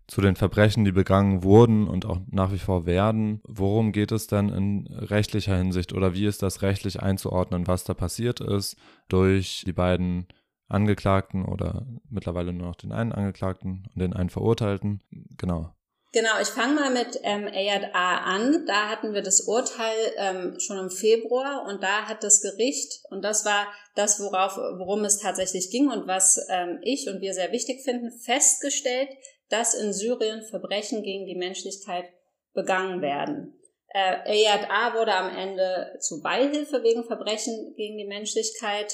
zu 0.06 0.20
den 0.20 0.36
Verbrechen, 0.36 0.84
die 0.84 0.92
begangen 0.92 1.42
wurden 1.42 1.88
und 1.88 2.04
auch 2.04 2.20
nach 2.30 2.52
wie 2.52 2.58
vor 2.58 2.86
werden. 2.86 3.40
Worum 3.46 3.92
geht 3.92 4.12
es 4.12 4.26
denn 4.26 4.50
in 4.50 4.86
rechtlicher 4.86 5.56
Hinsicht 5.56 5.92
oder 5.92 6.14
wie 6.14 6.26
ist 6.26 6.42
das 6.42 6.62
rechtlich 6.62 7.00
einzuordnen, 7.00 7.66
was 7.66 7.84
da 7.84 7.94
passiert 7.94 8.40
ist 8.40 8.76
durch 9.08 9.64
die 9.66 9.72
beiden 9.72 10.26
Angeklagten 10.68 11.44
oder 11.44 11.86
mittlerweile 12.10 12.52
nur 12.52 12.68
noch 12.68 12.76
den 12.76 12.92
einen 12.92 13.12
Angeklagten 13.12 13.86
und 13.94 14.00
den 14.00 14.12
einen 14.12 14.30
Verurteilten? 14.30 15.02
Genau. 15.36 15.74
Genau, 16.14 16.40
ich 16.40 16.46
fange 16.46 16.74
mal 16.74 16.92
mit 16.92 17.18
ähm, 17.24 17.48
Ayad 17.52 17.92
A 17.92 18.18
an. 18.18 18.64
Da 18.66 18.88
hatten 18.88 19.14
wir 19.14 19.22
das 19.22 19.40
Urteil 19.48 19.96
ähm, 20.16 20.60
schon 20.60 20.78
im 20.78 20.88
Februar 20.88 21.66
und 21.66 21.82
da 21.82 22.06
hat 22.06 22.22
das 22.22 22.40
Gericht, 22.40 23.00
und 23.10 23.22
das 23.22 23.44
war 23.44 23.66
das, 23.96 24.20
worauf, 24.20 24.56
worum 24.56 25.04
es 25.04 25.18
tatsächlich 25.18 25.70
ging 25.70 25.90
und 25.90 26.06
was 26.06 26.38
ähm, 26.50 26.78
ich 26.82 27.08
und 27.08 27.20
wir 27.20 27.34
sehr 27.34 27.50
wichtig 27.50 27.82
finden, 27.82 28.12
festgestellt, 28.12 29.08
dass 29.54 29.72
in 29.72 29.92
Syrien 29.92 30.42
Verbrechen 30.42 31.04
gegen 31.04 31.26
die 31.26 31.36
Menschlichkeit 31.36 32.06
begangen 32.54 33.00
werden. 33.02 33.56
Äh, 33.88 34.16
Ayad 34.26 34.68
A 34.68 34.94
wurde 34.94 35.14
am 35.14 35.30
Ende 35.30 35.96
zu 36.00 36.20
Beihilfe 36.20 36.82
wegen 36.82 37.04
Verbrechen 37.04 37.74
gegen 37.76 37.96
die 37.96 38.08
Menschlichkeit 38.08 38.92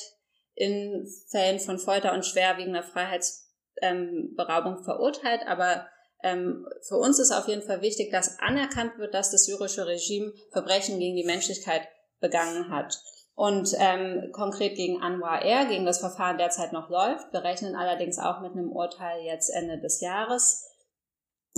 in 0.55 1.09
Fällen 1.31 1.61
von 1.61 1.79
Folter 1.79 2.13
und 2.13 2.27
schwerwiegender 2.27 2.83
Freiheitsberaubung 2.83 4.77
ähm, 4.77 4.85
verurteilt, 4.85 5.41
aber 5.47 5.89
ähm, 6.23 6.67
für 6.87 6.97
uns 6.97 7.19
ist 7.19 7.33
auf 7.33 7.49
jeden 7.49 7.63
Fall 7.63 7.81
wichtig, 7.81 8.11
dass 8.11 8.39
anerkannt 8.41 8.99
wird, 8.99 9.15
dass 9.15 9.31
das 9.31 9.47
syrische 9.47 9.87
Regime 9.87 10.35
Verbrechen 10.53 10.99
gegen 10.99 11.17
die 11.17 11.25
Menschlichkeit 11.25 11.89
begangen 12.21 12.69
hat. 12.69 12.99
Und 13.41 13.75
ähm, 13.79 14.33
konkret 14.33 14.77
gegen 14.77 15.01
Anwar 15.01 15.41
R., 15.41 15.65
gegen 15.65 15.87
das 15.87 15.99
Verfahren 15.99 16.37
derzeit 16.37 16.75
noch 16.75 16.91
läuft. 16.91 17.33
Wir 17.33 17.43
rechnen 17.43 17.75
allerdings 17.75 18.19
auch 18.19 18.43
mit 18.43 18.53
einem 18.53 18.71
Urteil 18.71 19.23
jetzt 19.23 19.49
Ende 19.49 19.81
des 19.81 20.03
Jahres. 20.03 20.69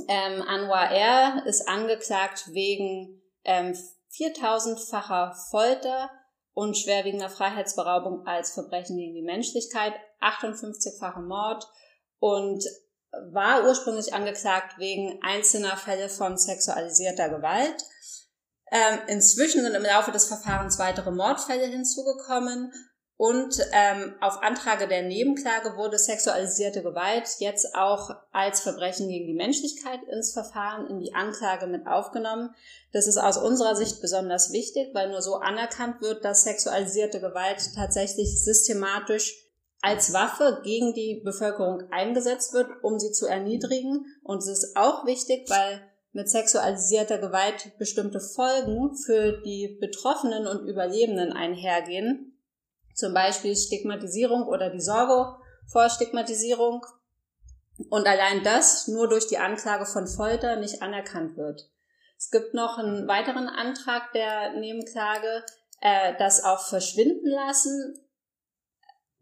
Ähm, 0.07 0.43
Anwar 0.43 0.93
R. 0.93 1.43
ist 1.45 1.67
angeklagt 1.67 2.53
wegen 2.53 3.21
ähm, 3.43 3.77
4000-facher 4.17 5.35
Folter 5.51 6.09
und 6.53 6.79
schwerwiegender 6.79 7.29
Freiheitsberaubung 7.29 8.29
als 8.29 8.53
Verbrechen 8.53 8.97
gegen 8.97 9.17
die 9.17 9.23
Menschlichkeit, 9.23 9.95
58-fache 10.21 11.23
Mord 11.23 11.67
und 12.21 12.65
war 13.33 13.65
ursprünglich 13.65 14.15
angeklagt 14.15 14.79
wegen 14.79 15.19
einzelner 15.21 15.77
Fälle 15.77 16.09
von 16.09 16.39
sexualisierter 16.39 17.29
Gewalt. 17.29 17.83
Ähm, 18.73 19.01
inzwischen 19.07 19.63
sind 19.63 19.75
im 19.75 19.83
Laufe 19.83 20.13
des 20.13 20.25
Verfahrens 20.25 20.79
weitere 20.79 21.11
Mordfälle 21.11 21.67
hinzugekommen 21.67 22.73
und 23.19 23.57
ähm, 23.73 24.15
auf 24.21 24.43
Antrage 24.43 24.89
der 24.89 25.03
Nebenklage 25.03 25.77
wurde 25.77 25.97
sexualisierte 25.97 26.83
Gewalt 26.83 27.29
jetzt 27.39 27.73
auch 27.75 28.11
als 28.33 28.63
Verbrechen 28.63 29.09
gegen 29.09 29.29
die 29.29 29.35
Menschlichkeit 29.35 30.01
ins 30.11 30.33
Verfahren, 30.33 30.89
in 30.89 30.99
die 30.99 31.15
Anklage 31.15 31.69
mit 31.69 31.87
aufgenommen. 31.87 32.55
Das 32.93 33.07
ist 33.07 33.19
aus 33.19 33.37
unserer 33.37 33.77
Sicht 33.77 34.01
besonders 34.01 34.53
wichtig, 34.53 34.89
weil 34.93 35.11
nur 35.11 35.23
so 35.23 35.37
anerkannt 35.37 36.01
wird, 36.01 36.25
dass 36.25 36.43
sexualisierte 36.43 37.21
Gewalt 37.21 37.61
tatsächlich 37.77 38.43
systematisch 38.43 39.37
als 39.83 40.13
Waffe 40.13 40.61
gegen 40.65 40.95
die 40.95 41.21
Bevölkerung 41.25 41.83
eingesetzt 41.93 42.55
wird, 42.55 42.71
um 42.83 42.99
sie 42.99 43.13
zu 43.13 43.27
erniedrigen. 43.27 44.05
Und 44.25 44.39
es 44.39 44.49
ist 44.49 44.77
auch 44.77 45.07
wichtig, 45.07 45.49
weil 45.49 45.92
mit 46.13 46.29
sexualisierter 46.29 47.19
Gewalt 47.19 47.77
bestimmte 47.79 48.21
Folgen 48.21 48.95
für 48.97 49.41
die 49.43 49.79
Betroffenen 49.81 50.47
und 50.47 50.67
Überlebenden 50.67 51.33
einhergehen. 51.33 52.39
Zum 52.95 53.15
Beispiel 53.15 53.57
Stigmatisierung 53.57 54.47
oder 54.47 54.71
die 54.71 54.81
Sorge 54.81 55.37
vor 55.67 55.89
Stigmatisierung. 55.89 56.85
Und 57.89 58.07
allein 58.07 58.45
das 58.45 58.89
nur 58.89 59.09
durch 59.09 59.27
die 59.27 59.39
Anklage 59.39 59.87
von 59.87 60.07
Folter 60.07 60.57
nicht 60.57 60.83
anerkannt 60.83 61.37
wird. 61.37 61.71
Es 62.19 62.31
gibt 62.31 62.55
noch 62.55 62.79
einen 62.79 63.09
weiteren 63.09 63.49
Antrag 63.49 64.13
der 64.13 64.53
Nebenklage, 64.53 65.45
äh, 65.81 66.15
das 66.19 66.45
auch 66.45 66.61
verschwinden 66.61 67.29
lassen 67.29 67.99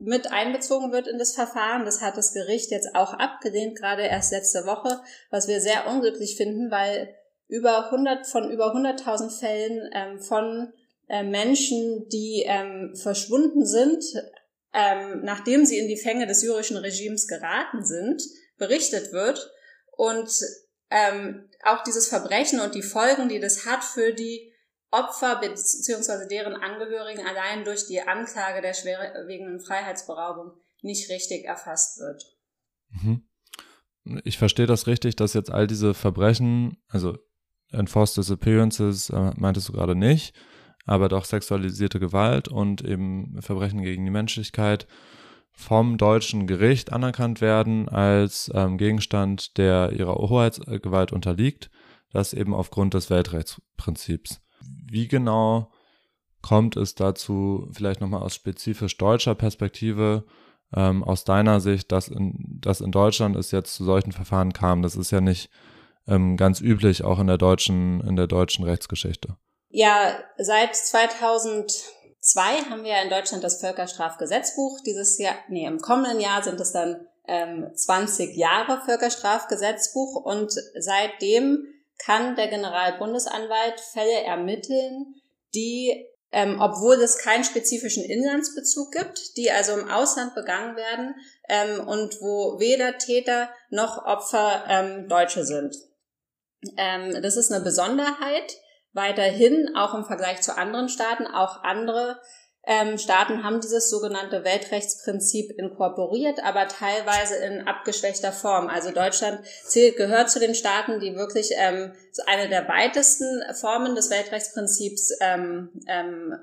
mit 0.01 0.33
einbezogen 0.33 0.93
wird 0.93 1.07
in 1.07 1.19
das 1.19 1.35
Verfahren. 1.35 1.85
Das 1.85 2.01
hat 2.01 2.17
das 2.17 2.33
Gericht 2.33 2.71
jetzt 2.71 2.95
auch 2.95 3.13
abgelehnt, 3.13 3.79
gerade 3.79 4.03
erst 4.03 4.33
letzte 4.33 4.65
Woche, 4.65 5.01
was 5.31 5.47
wir 5.47 5.61
sehr 5.61 5.87
unglücklich 5.87 6.37
finden, 6.37 6.71
weil 6.71 7.15
über 7.49 7.87
100 7.87 8.27
von 8.27 8.51
über 8.51 8.75
100.000 8.75 9.31
Fällen 9.39 9.91
ähm, 9.93 10.21
von 10.21 10.73
äh, 11.09 11.23
Menschen, 11.23 12.09
die 12.09 12.45
ähm, 12.47 12.95
verschwunden 12.97 13.67
sind, 13.67 14.05
ähm, 14.73 15.21
nachdem 15.23 15.67
sie 15.67 15.79
in 15.79 15.89
die 15.89 15.97
Fänge 15.97 16.27
des 16.27 16.41
syrischen 16.41 16.77
Regimes 16.77 17.27
geraten 17.27 17.85
sind, 17.85 18.23
berichtet 18.57 19.13
wird 19.13 19.51
und 19.97 20.31
ähm, 20.91 21.49
auch 21.65 21.83
dieses 21.83 22.09
Verbrechen 22.09 22.61
und 22.61 22.75
die 22.75 22.83
Folgen, 22.83 23.29
die 23.29 23.41
das 23.41 23.67
hat 23.67 23.85
für 23.85 24.13
die 24.13 24.50
Opfer 24.91 25.41
bzw. 25.41 26.29
deren 26.29 26.55
Angehörigen 26.55 27.27
allein 27.27 27.65
durch 27.65 27.87
die 27.87 28.01
Anklage 28.01 28.61
der 28.61 28.75
schwerwiegenden 28.75 29.61
Freiheitsberaubung 29.61 30.53
nicht 30.83 31.11
richtig 31.11 31.45
erfasst 31.45 32.01
wird. 32.01 32.25
Mhm. 32.91 33.23
Ich 34.25 34.39
verstehe 34.39 34.67
das 34.67 34.87
richtig, 34.87 35.17
dass 35.17 35.35
jetzt 35.35 35.51
all 35.51 35.67
diese 35.67 35.95
Verbrechen, 35.95 36.83
also 36.89 37.19
Enforced 37.71 38.17
Disappearances 38.17 39.11
äh, 39.11 39.31
meintest 39.37 39.69
du 39.69 39.73
gerade 39.73 39.95
nicht, 39.95 40.35
aber 40.87 41.09
doch 41.09 41.25
sexualisierte 41.25 42.01
Gewalt 42.01 42.49
und 42.49 42.83
eben 42.83 43.41
Verbrechen 43.43 43.83
gegen 43.83 44.05
die 44.05 44.11
Menschlichkeit 44.11 44.87
vom 45.53 45.99
deutschen 45.99 46.47
Gericht 46.47 46.93
anerkannt 46.93 47.41
werden 47.41 47.89
als 47.89 48.51
ähm, 48.55 48.79
Gegenstand, 48.79 49.59
der 49.59 49.93
ihrer 49.93 50.15
Hoheitsgewalt 50.15 51.13
unterliegt, 51.13 51.71
das 52.13 52.33
eben 52.33 52.55
aufgrund 52.55 52.95
des 52.95 53.11
Weltrechtsprinzips. 53.11 54.41
Wie 54.91 55.07
genau 55.07 55.71
kommt 56.43 56.77
es 56.77 56.97
dazu, 56.97 57.69
vielleicht 57.73 58.01
nochmal 58.01 58.23
aus 58.23 58.35
spezifisch 58.35 58.97
deutscher 58.97 59.37
Perspektive, 59.37 60.25
ähm, 60.75 61.05
aus 61.05 61.25
deiner 61.25 61.61
Sicht, 61.61 61.93
dass 61.93 62.09
in, 62.09 62.59
dass 62.61 62.81
in 62.81 62.91
Deutschland 62.91 63.37
es 63.37 63.53
jetzt 63.53 63.75
zu 63.75 63.85
solchen 63.85 64.13
Verfahren 64.13 64.53
kam? 64.53 64.83
Das 64.83 64.97
ist 64.97 65.13
ja 65.13 65.21
nicht 65.21 65.49
ähm, 66.09 66.37
ganz 66.37 66.61
üblich, 66.61 67.05
auch 67.05 67.21
in 67.21 67.29
der 67.29 67.39
deutschen, 67.39 68.01
in 68.01 68.17
der 68.17 68.27
deutschen 68.27 68.65
Rechtsgeschichte. 68.65 69.37
Ja, 69.69 70.19
seit 70.39 70.75
2002 70.75 71.83
haben 72.69 72.83
wir 72.83 73.01
in 73.03 73.11
Deutschland 73.11 73.45
das 73.45 73.61
Völkerstrafgesetzbuch. 73.61 74.81
Dieses 74.85 75.19
Jahr, 75.19 75.37
nee, 75.49 75.67
im 75.67 75.79
kommenden 75.79 76.19
Jahr 76.19 76.43
sind 76.43 76.59
es 76.61 76.73
dann 76.73 77.07
ähm, 77.29 77.71
20 77.73 78.37
Jahre 78.37 78.81
Völkerstrafgesetzbuch 78.85 80.17
und 80.17 80.53
seitdem 80.79 81.65
kann 82.05 82.37
der 82.37 82.49
Generalbundesanwalt 82.49 83.81
Fälle 83.81 84.23
ermitteln, 84.25 85.15
die, 85.55 86.07
ähm, 86.33 86.61
obwohl 86.61 86.97
es 86.97 87.19
keinen 87.19 87.45
spezifischen 87.45 88.05
Inlandsbezug 88.05 88.93
gibt, 88.93 89.37
die 89.37 89.51
also 89.51 89.73
im 89.73 89.91
Ausland 89.91 90.35
begangen 90.35 90.77
werden 90.77 91.15
ähm, 91.49 91.87
und 91.87 92.21
wo 92.21 92.59
weder 92.59 92.99
Täter 92.99 93.51
noch 93.71 94.05
Opfer 94.05 94.65
ähm, 94.69 95.09
Deutsche 95.09 95.45
sind. 95.45 95.75
Ähm, 96.77 97.23
das 97.23 97.37
ist 97.37 97.53
eine 97.53 97.65
Besonderheit. 97.65 98.57
Weiterhin, 98.93 99.77
auch 99.77 99.95
im 99.95 100.05
Vergleich 100.05 100.41
zu 100.41 100.57
anderen 100.57 100.89
Staaten, 100.89 101.27
auch 101.27 101.63
andere 101.63 102.21
ähm, 102.67 102.99
Staaten 102.99 103.43
haben 103.43 103.61
dieses 103.61 103.89
sogenannte 103.89 104.45
Weltrechtsprinzip 104.45 105.51
inkorporiert, 105.59 106.43
aber 106.45 106.69
teilweise 106.69 107.37
in 107.37 107.67
abgeschwächter 107.67 108.33
Form. 108.33 108.69
Also 108.69 108.91
Deutschland 108.91 109.41
zählt, 109.65 109.97
gehört 109.97 110.31
zu 110.31 110.41
den 110.41 110.55
Staaten, 110.55 111.01
die 111.01 111.17
wirklich 111.17 111.53
ähm, 111.57 111.95
so 112.13 112.23
eine 112.27 112.49
der 112.49 112.69
weitesten 112.69 113.43
Formen 113.55 113.95
des 113.95 114.11
Weltrechtsprinzips 114.11 115.13
ähm, 115.21 115.71
ähm, 115.89 116.35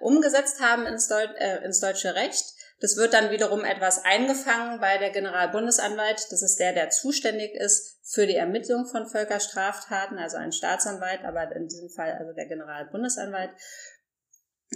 umgesetzt 0.00 0.60
haben 0.60 0.86
ins, 0.86 1.08
Deut 1.08 1.30
äh, 1.38 1.64
ins 1.64 1.80
deutsche 1.80 2.14
Recht. 2.14 2.44
Das 2.80 2.96
wird 2.96 3.12
dann 3.12 3.30
wiederum 3.30 3.64
etwas 3.64 4.04
eingefangen 4.04 4.80
bei 4.80 4.96
der 4.96 5.10
Generalbundesanwalt. 5.10 6.26
Das 6.30 6.42
ist 6.42 6.58
der, 6.58 6.72
der 6.72 6.88
zuständig 6.88 7.54
ist 7.54 7.98
für 8.02 8.26
die 8.26 8.36
Ermittlung 8.36 8.86
von 8.86 9.06
Völkerstraftaten, 9.06 10.18
also 10.18 10.38
ein 10.38 10.52
Staatsanwalt, 10.52 11.20
aber 11.24 11.54
in 11.54 11.68
diesem 11.68 11.90
Fall 11.90 12.12
also 12.18 12.32
der 12.32 12.46
Generalbundesanwalt 12.46 13.50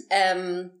ähm, 0.09 0.71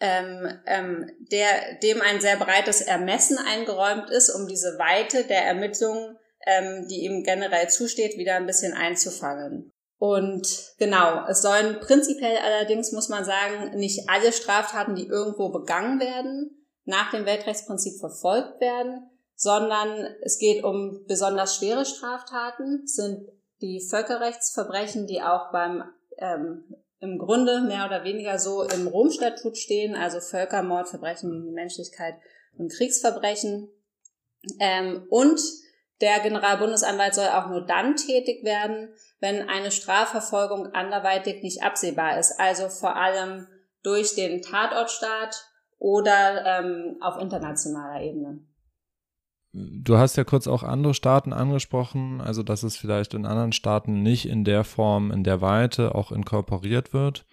ähm, 0.00 0.48
ähm, 0.66 1.10
der, 1.32 1.78
dem 1.82 2.00
ein 2.00 2.20
sehr 2.20 2.36
breites 2.36 2.80
Ermessen 2.80 3.38
eingeräumt 3.38 4.10
ist, 4.10 4.30
um 4.30 4.46
diese 4.46 4.78
Weite 4.78 5.24
der 5.24 5.44
Ermittlungen, 5.44 6.16
ähm, 6.46 6.86
die 6.88 7.04
ihm 7.04 7.24
generell 7.24 7.68
zusteht, 7.68 8.16
wieder 8.16 8.36
ein 8.36 8.46
bisschen 8.46 8.74
einzufangen. 8.74 9.72
Und 9.98 10.74
genau, 10.78 11.26
es 11.28 11.42
sollen 11.42 11.80
prinzipiell 11.80 12.36
allerdings, 12.38 12.92
muss 12.92 13.08
man 13.08 13.24
sagen, 13.24 13.76
nicht 13.76 14.08
alle 14.08 14.32
Straftaten, 14.32 14.94
die 14.94 15.06
irgendwo 15.06 15.48
begangen 15.48 15.98
werden, 15.98 16.64
nach 16.84 17.10
dem 17.10 17.26
Weltrechtsprinzip 17.26 17.98
verfolgt 17.98 18.60
werden, 18.60 19.10
sondern 19.34 20.06
es 20.22 20.38
geht 20.38 20.62
um 20.62 21.04
besonders 21.06 21.56
schwere 21.56 21.84
Straftaten, 21.84 22.86
sind 22.86 23.28
die 23.60 23.80
Völkerrechtsverbrechen, 23.80 25.06
die 25.06 25.20
auch 25.20 25.50
beim 25.50 25.82
ähm, 26.18 26.64
im 27.00 27.18
Grunde 27.18 27.62
mehr 27.62 27.86
oder 27.86 28.04
weniger 28.04 28.38
so 28.38 28.62
im 28.62 28.88
Rom-Statut 28.88 29.56
stehen, 29.56 29.94
also 29.94 30.20
Völkermord, 30.20 30.88
Verbrechen 30.88 31.30
gegen 31.30 31.46
die 31.46 31.52
Menschlichkeit 31.52 32.14
und 32.56 32.72
Kriegsverbrechen. 32.72 33.70
Ähm, 34.60 35.06
und 35.10 35.40
der 36.00 36.20
Generalbundesanwalt 36.20 37.14
soll 37.14 37.28
auch 37.28 37.48
nur 37.48 37.66
dann 37.66 37.96
tätig 37.96 38.44
werden, 38.44 38.94
wenn 39.20 39.48
eine 39.48 39.70
Strafverfolgung 39.70 40.66
anderweitig 40.74 41.42
nicht 41.42 41.62
absehbar 41.62 42.18
ist, 42.18 42.38
also 42.38 42.68
vor 42.68 42.96
allem 42.96 43.46
durch 43.82 44.14
den 44.14 44.42
Tatortstaat 44.42 45.44
oder 45.78 46.44
ähm, 46.44 46.98
auf 47.00 47.20
internationaler 47.20 48.02
Ebene. 48.02 48.44
Du 49.58 49.98
hast 49.98 50.16
ja 50.16 50.24
kurz 50.24 50.46
auch 50.46 50.62
andere 50.62 50.94
Staaten 50.94 51.32
angesprochen, 51.32 52.20
also 52.20 52.42
dass 52.42 52.62
es 52.62 52.76
vielleicht 52.76 53.14
in 53.14 53.26
anderen 53.26 53.52
Staaten 53.52 54.02
nicht 54.02 54.28
in 54.28 54.44
der 54.44 54.62
Form, 54.62 55.10
in 55.10 55.24
der 55.24 55.40
Weite 55.40 55.94
auch 55.94 56.12
inkorporiert 56.12 56.92
wird. 56.92 57.26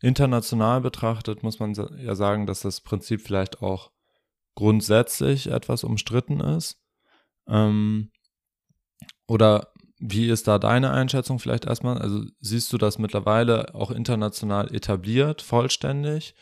International 0.00 0.80
betrachtet 0.80 1.42
muss 1.42 1.60
man 1.60 1.74
ja 1.74 2.14
sagen, 2.14 2.46
dass 2.46 2.60
das 2.60 2.80
Prinzip 2.80 3.20
vielleicht 3.20 3.62
auch 3.62 3.90
grundsätzlich 4.54 5.48
etwas 5.48 5.84
umstritten 5.84 6.40
ist. 6.40 6.82
Ähm, 7.46 8.10
oder 9.28 9.68
wie 9.98 10.28
ist 10.28 10.48
da 10.48 10.58
deine 10.58 10.90
Einschätzung 10.90 11.38
vielleicht 11.38 11.66
erstmal? 11.66 11.98
Also 11.98 12.24
siehst 12.40 12.72
du 12.72 12.78
das 12.78 12.98
mittlerweile 12.98 13.74
auch 13.74 13.90
international 13.90 14.74
etabliert, 14.74 15.42
vollständig? 15.42 16.34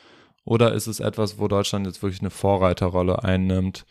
Oder 0.44 0.72
ist 0.72 0.86
es 0.86 1.00
etwas, 1.00 1.38
wo 1.38 1.48
Deutschland 1.48 1.86
jetzt 1.86 2.02
wirklich 2.02 2.20
eine 2.20 2.30
Vorreiterrolle 2.30 3.24
einnimmt? 3.24 3.84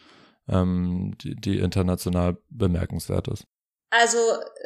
Ähm, 0.49 1.15
die, 1.21 1.35
die 1.35 1.59
international 1.59 2.37
bemerkenswert 2.49 3.27
ist. 3.27 3.45
Also 3.89 4.17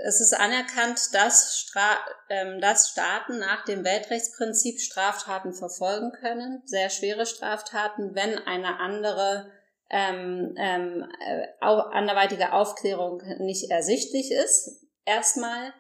es 0.06 0.20
ist 0.20 0.34
anerkannt, 0.34 1.00
dass, 1.14 1.60
Stra 1.60 1.98
ähm, 2.30 2.60
dass 2.60 2.90
Staaten 2.90 3.38
nach 3.38 3.64
dem 3.66 3.84
Weltrechtsprinzip 3.84 4.80
Straftaten 4.80 5.54
verfolgen 5.54 6.12
können, 6.12 6.64
sehr 6.66 6.90
schwere 6.90 7.28
Straftaten, 7.28 8.16
wenn 8.16 8.40
eine 8.40 8.80
andere 8.80 9.52
ähm, 9.92 10.56
ähm, 10.58 11.06
äh, 11.20 11.48
anderweitige 11.60 12.54
Aufklärung 12.54 13.22
nicht 13.40 13.70
ersichtlich 13.70 14.32
ist. 14.32 14.88
Erstmal. 15.06 15.74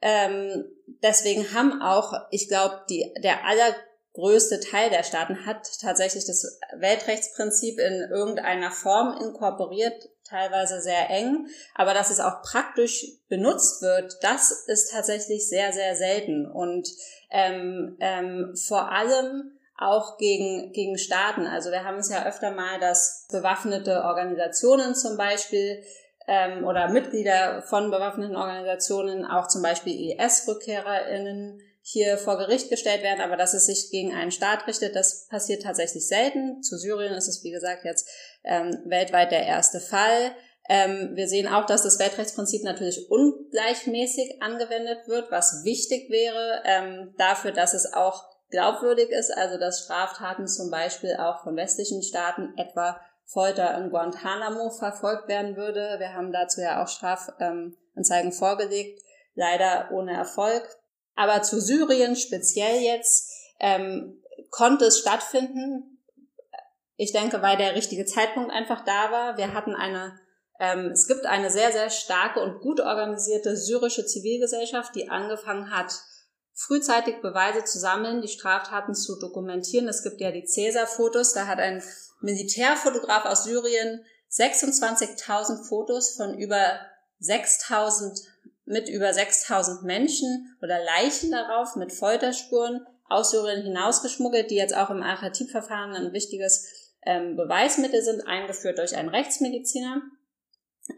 Ähm, 0.00 0.64
deswegen 1.02 1.52
haben 1.52 1.82
auch, 1.82 2.12
ich 2.30 2.48
glaube, 2.48 2.84
die 2.88 3.12
der 3.22 3.44
aller 3.44 3.74
größte 4.16 4.60
Teil 4.60 4.90
der 4.90 5.02
Staaten 5.02 5.46
hat 5.46 5.68
tatsächlich 5.80 6.24
das 6.24 6.58
Weltrechtsprinzip 6.76 7.78
in 7.78 8.08
irgendeiner 8.10 8.70
Form 8.70 9.16
inkorporiert, 9.20 10.08
teilweise 10.24 10.80
sehr 10.80 11.08
eng, 11.10 11.46
aber 11.74 11.94
dass 11.94 12.10
es 12.10 12.18
auch 12.18 12.42
praktisch 12.42 13.06
benutzt 13.28 13.82
wird, 13.82 14.16
das 14.22 14.50
ist 14.66 14.90
tatsächlich 14.90 15.48
sehr, 15.48 15.72
sehr 15.72 15.94
selten 15.94 16.50
und 16.50 16.88
ähm, 17.30 17.96
ähm, 18.00 18.56
vor 18.56 18.90
allem 18.90 19.52
auch 19.78 20.16
gegen, 20.16 20.72
gegen 20.72 20.96
Staaten. 20.96 21.46
Also 21.46 21.70
wir 21.70 21.84
haben 21.84 21.98
es 21.98 22.08
ja 22.08 22.24
öfter 22.26 22.50
mal, 22.50 22.80
dass 22.80 23.26
bewaffnete 23.30 24.02
Organisationen 24.04 24.94
zum 24.94 25.18
Beispiel 25.18 25.82
ähm, 26.26 26.64
oder 26.64 26.88
Mitglieder 26.88 27.62
von 27.62 27.90
bewaffneten 27.90 28.36
Organisationen, 28.36 29.26
auch 29.26 29.48
zum 29.48 29.62
Beispiel 29.62 30.12
IS-RückkehrerInnen, 30.18 31.60
hier 31.88 32.18
vor 32.18 32.36
Gericht 32.36 32.68
gestellt 32.68 33.04
werden, 33.04 33.20
aber 33.20 33.36
dass 33.36 33.54
es 33.54 33.66
sich 33.66 33.92
gegen 33.92 34.12
einen 34.12 34.32
Staat 34.32 34.66
richtet, 34.66 34.96
das 34.96 35.28
passiert 35.28 35.62
tatsächlich 35.62 36.08
selten. 36.08 36.60
Zu 36.60 36.78
Syrien 36.78 37.14
ist 37.14 37.28
es, 37.28 37.44
wie 37.44 37.52
gesagt, 37.52 37.84
jetzt 37.84 38.08
ähm, 38.42 38.76
weltweit 38.86 39.30
der 39.30 39.46
erste 39.46 39.78
Fall. 39.78 40.34
Ähm, 40.68 41.12
wir 41.14 41.28
sehen 41.28 41.46
auch, 41.46 41.64
dass 41.64 41.84
das 41.84 42.00
Weltrechtsprinzip 42.00 42.64
natürlich 42.64 43.08
ungleichmäßig 43.08 44.42
angewendet 44.42 45.06
wird, 45.06 45.30
was 45.30 45.62
wichtig 45.62 46.10
wäre 46.10 46.60
ähm, 46.64 47.14
dafür, 47.18 47.52
dass 47.52 47.72
es 47.72 47.92
auch 47.92 48.24
glaubwürdig 48.50 49.10
ist, 49.10 49.30
also 49.30 49.56
dass 49.56 49.84
Straftaten 49.84 50.48
zum 50.48 50.72
Beispiel 50.72 51.14
auch 51.20 51.44
von 51.44 51.54
westlichen 51.54 52.02
Staaten, 52.02 52.52
etwa 52.56 53.00
Folter 53.26 53.78
in 53.78 53.90
Guantanamo, 53.90 54.70
verfolgt 54.70 55.28
werden 55.28 55.56
würde. 55.56 56.00
Wir 56.00 56.14
haben 56.14 56.32
dazu 56.32 56.60
ja 56.60 56.82
auch 56.82 56.88
Strafanzeigen 56.88 58.32
vorgelegt, 58.32 59.00
leider 59.36 59.90
ohne 59.92 60.14
Erfolg. 60.14 60.68
Aber 61.16 61.42
zu 61.42 61.60
Syrien 61.60 62.14
speziell 62.14 62.82
jetzt 62.82 63.32
ähm, 63.58 64.22
konnte 64.50 64.84
es 64.84 64.98
stattfinden. 64.98 65.98
Ich 66.96 67.12
denke, 67.12 67.42
weil 67.42 67.56
der 67.56 67.74
richtige 67.74 68.04
Zeitpunkt 68.04 68.52
einfach 68.52 68.84
da 68.84 69.10
war. 69.10 69.36
Wir 69.36 69.54
hatten 69.54 69.74
eine, 69.74 70.18
ähm, 70.60 70.90
es 70.92 71.08
gibt 71.08 71.26
eine 71.26 71.50
sehr, 71.50 71.72
sehr 71.72 71.90
starke 71.90 72.40
und 72.40 72.60
gut 72.60 72.80
organisierte 72.80 73.56
syrische 73.56 74.06
Zivilgesellschaft, 74.06 74.94
die 74.94 75.08
angefangen 75.08 75.70
hat, 75.70 75.92
frühzeitig 76.52 77.20
Beweise 77.20 77.64
zu 77.64 77.78
sammeln, 77.78 78.22
die 78.22 78.28
Straftaten 78.28 78.94
zu 78.94 79.18
dokumentieren. 79.18 79.88
Es 79.88 80.02
gibt 80.02 80.20
ja 80.20 80.30
die 80.30 80.44
Cäsar-Fotos. 80.44 81.32
Da 81.32 81.46
hat 81.46 81.58
ein 81.58 81.82
Militärfotograf 82.20 83.24
aus 83.24 83.44
Syrien 83.44 84.04
26.000 84.30 85.66
Fotos 85.68 86.16
von 86.16 86.38
über 86.38 86.80
6.000 87.22 88.22
mit 88.66 88.88
über 88.88 89.12
6000 89.12 89.84
Menschen 89.84 90.56
oder 90.60 90.78
Leichen 90.84 91.30
darauf 91.30 91.76
mit 91.76 91.92
Folterspuren 91.92 92.84
aus 93.08 93.30
Syrien 93.30 93.62
hinausgeschmuggelt, 93.62 94.50
die 94.50 94.56
jetzt 94.56 94.76
auch 94.76 94.90
im 94.90 95.02
Al-Khatib-Verfahren 95.02 95.94
ein 95.94 96.12
wichtiges 96.12 96.92
ähm, 97.06 97.36
Beweismittel 97.36 98.02
sind, 98.02 98.26
eingeführt 98.26 98.78
durch 98.78 98.96
einen 98.96 99.08
Rechtsmediziner. 99.08 100.02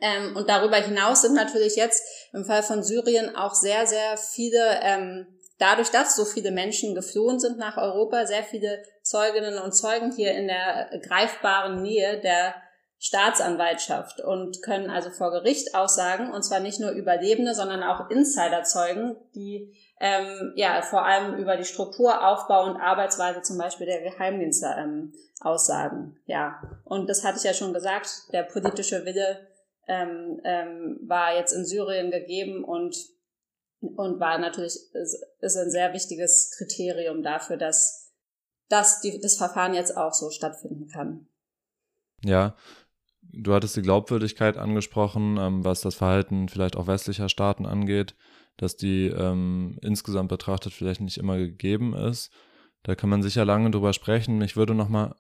Ähm, 0.01 0.37
und 0.37 0.49
darüber 0.49 0.77
hinaus 0.77 1.23
sind 1.23 1.35
natürlich 1.35 1.77
jetzt 1.77 2.03
im 2.33 2.45
Fall 2.45 2.63
von 2.63 2.83
Syrien 2.83 3.37
auch 3.37 3.55
sehr, 3.55 3.87
sehr 3.87 4.17
viele, 4.17 4.81
ähm, 4.83 5.27
dadurch, 5.59 5.91
dass 5.91 6.17
so 6.17 6.25
viele 6.25 6.51
Menschen 6.51 6.95
geflohen 6.95 7.39
sind 7.39 7.59
nach 7.59 7.77
Europa, 7.77 8.27
sehr 8.27 8.43
viele 8.43 8.83
Zeuginnen 9.03 9.59
und 9.59 9.73
Zeugen 9.73 10.13
hier 10.13 10.33
in 10.33 10.47
der 10.47 10.91
greifbaren 11.03 11.83
Nähe 11.83 12.21
der 12.21 12.55
Staatsanwaltschaft 13.01 14.21
und 14.21 14.61
können 14.63 14.91
also 14.91 15.11
vor 15.11 15.31
Gericht 15.31 15.75
aussagen, 15.75 16.33
und 16.33 16.43
zwar 16.43 16.59
nicht 16.59 16.81
nur 16.81 16.91
Überlebende, 16.91 17.55
sondern 17.55 17.83
auch 17.85 18.11
Insiderzeugen, 18.11 19.17
die 19.37 19.73
ähm, 20.01 20.53
ja 20.57 20.83
vor 20.83 21.05
allem 21.05 21.37
über 21.37 21.57
die 21.57 21.65
Struktur, 21.65 22.27
Aufbau 22.27 22.65
und 22.65 22.77
Arbeitsweise 22.77 23.43
zum 23.43 23.57
Beispiel 23.57 23.87
der 23.87 24.03
Geheimdienste 24.03 24.75
ähm, 24.77 25.13
aussagen. 25.41 26.19
Ja, 26.27 26.61
und 26.85 27.09
das 27.09 27.25
hatte 27.25 27.39
ich 27.39 27.45
ja 27.45 27.55
schon 27.55 27.73
gesagt, 27.73 28.33
der 28.33 28.43
politische 28.43 29.05
Wille 29.05 29.47
ähm, 29.87 30.41
ähm, 30.45 30.99
war 31.07 31.37
jetzt 31.37 31.53
in 31.53 31.65
Syrien 31.65 32.11
gegeben 32.11 32.65
und 32.65 32.97
und 33.81 34.19
war 34.19 34.39
natürlich 34.39 34.77
ist, 34.93 35.25
ist 35.41 35.57
ein 35.57 35.71
sehr 35.71 35.93
wichtiges 35.93 36.53
Kriterium 36.59 37.23
dafür, 37.23 37.57
dass 37.57 38.13
dass 38.69 39.01
die, 39.01 39.21
das 39.21 39.37
Verfahren 39.37 39.73
jetzt 39.73 39.97
auch 39.97 40.13
so 40.13 40.31
stattfinden 40.31 40.89
kann. 40.89 41.29
Ja, 42.25 42.57
Du 43.33 43.53
hattest 43.53 43.77
die 43.77 43.83
Glaubwürdigkeit 43.83 44.57
angesprochen, 44.57 45.37
ähm, 45.39 45.65
was 45.65 45.81
das 45.81 45.95
Verhalten 45.95 46.49
vielleicht 46.49 46.77
auch 46.77 46.87
westlicher 46.87 47.29
Staaten 47.29 47.67
angeht, 47.67 48.15
dass 48.57 48.77
die 48.77 49.07
ähm, 49.07 49.79
insgesamt 49.83 50.29
betrachtet 50.29 50.73
vielleicht 50.73 51.01
nicht 51.01 51.19
immer 51.19 51.37
gegeben 51.37 51.95
ist. 51.95 52.33
Da 52.83 52.95
kann 52.95 53.11
man 53.11 53.23
sicher 53.23 53.45
lange 53.45 53.71
drüber 53.71 53.93
sprechen. 53.93 54.39
Mich 54.39 54.57
würde 54.57 54.75
nochmal 54.75 55.15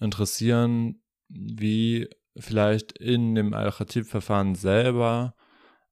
interessieren, 0.00 1.02
wie 1.28 2.08
vielleicht 2.36 2.92
in 2.98 3.34
dem 3.34 3.54
Al-Khatib-Verfahren 3.54 4.54
selber 4.54 5.34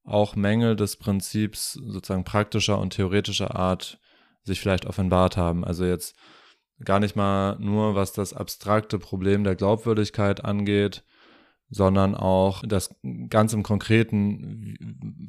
auch 0.05 0.37
Mängel 0.37 0.77
des 0.77 0.97
Prinzips 0.97 1.73
sozusagen 1.73 2.25
praktischer 2.25 2.79
und 2.79 2.91
theoretischer 2.91 3.57
Art 3.57 3.99
sich 4.43 4.61
vielleicht 4.61 4.87
offenbart 4.87 5.37
haben. 5.37 5.65
Also 5.65 5.85
jetzt 5.85 6.17
gar 6.85 7.01
nicht 7.01 7.17
mal 7.17 7.57
nur, 7.59 7.95
was 7.95 8.13
das 8.13 8.33
abstrakte 8.33 8.99
Problem 8.99 9.43
der 9.43 9.57
Glaubwürdigkeit 9.57 10.45
angeht, 10.45 11.03
sondern 11.69 12.15
auch 12.15 12.63
das 12.67 12.95
ganz 13.29 13.53
im 13.53 13.63
Konkreten, 13.63 14.77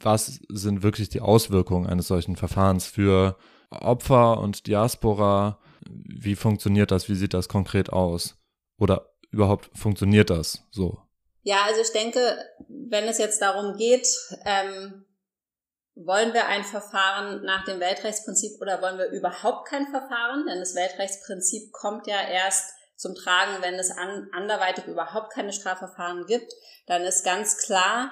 was 0.02 0.39
sind 0.50 0.84
wirklich 0.84 1.10
die 1.10 1.21
Auswirkungen 1.21 1.88
eines 1.88 2.08
solchen 2.08 2.36
Verfahrens 2.36 2.86
für 2.86 3.38
Opfer 3.69 4.39
und 4.39 4.67
Diaspora? 4.67 5.60
Wie 5.89 6.36
funktioniert 6.36 6.91
das? 6.91 7.10
Wie 7.10 7.15
sieht 7.15 7.34
das 7.34 7.50
konkret 7.50 7.91
aus? 7.91 8.36
Oder 8.78 9.10
überhaupt 9.32 9.69
funktioniert 9.78 10.30
das 10.30 10.63
so? 10.71 11.00
Ja, 11.41 11.63
also 11.65 11.82
ich 11.82 11.91
denke, 11.91 12.38
wenn 12.67 13.06
es 13.06 13.17
jetzt 13.17 13.41
darum 13.41 13.78
geht, 13.78 14.08
ähm, 14.45 15.06
wollen 15.95 16.34
wir 16.34 16.47
ein 16.47 16.63
Verfahren 16.63 17.43
nach 17.43 17.65
dem 17.65 17.80
Weltrechtsprinzip 17.80 18.62
oder 18.62 18.82
wollen 18.82 18.97
wir 18.97 19.10
überhaupt 19.10 19.67
kein 19.67 19.88
Verfahren? 19.88 20.45
Denn 20.47 20.60
das 20.60 20.76
Weltrechtsprinzip 20.76 21.71
kommt 21.71 22.06
ja 22.06 22.21
erst 22.21 22.76
zum 22.97 23.15
Tragen, 23.15 23.62
wenn 23.62 23.75
es 23.75 23.91
an, 23.91 24.29
anderweitig 24.33 24.86
überhaupt 24.86 25.31
keine 25.31 25.53
Strafverfahren 25.53 26.25
gibt. 26.25 26.51
Dann 26.88 27.03
ist 27.03 27.23
ganz 27.23 27.57
klar, 27.57 28.12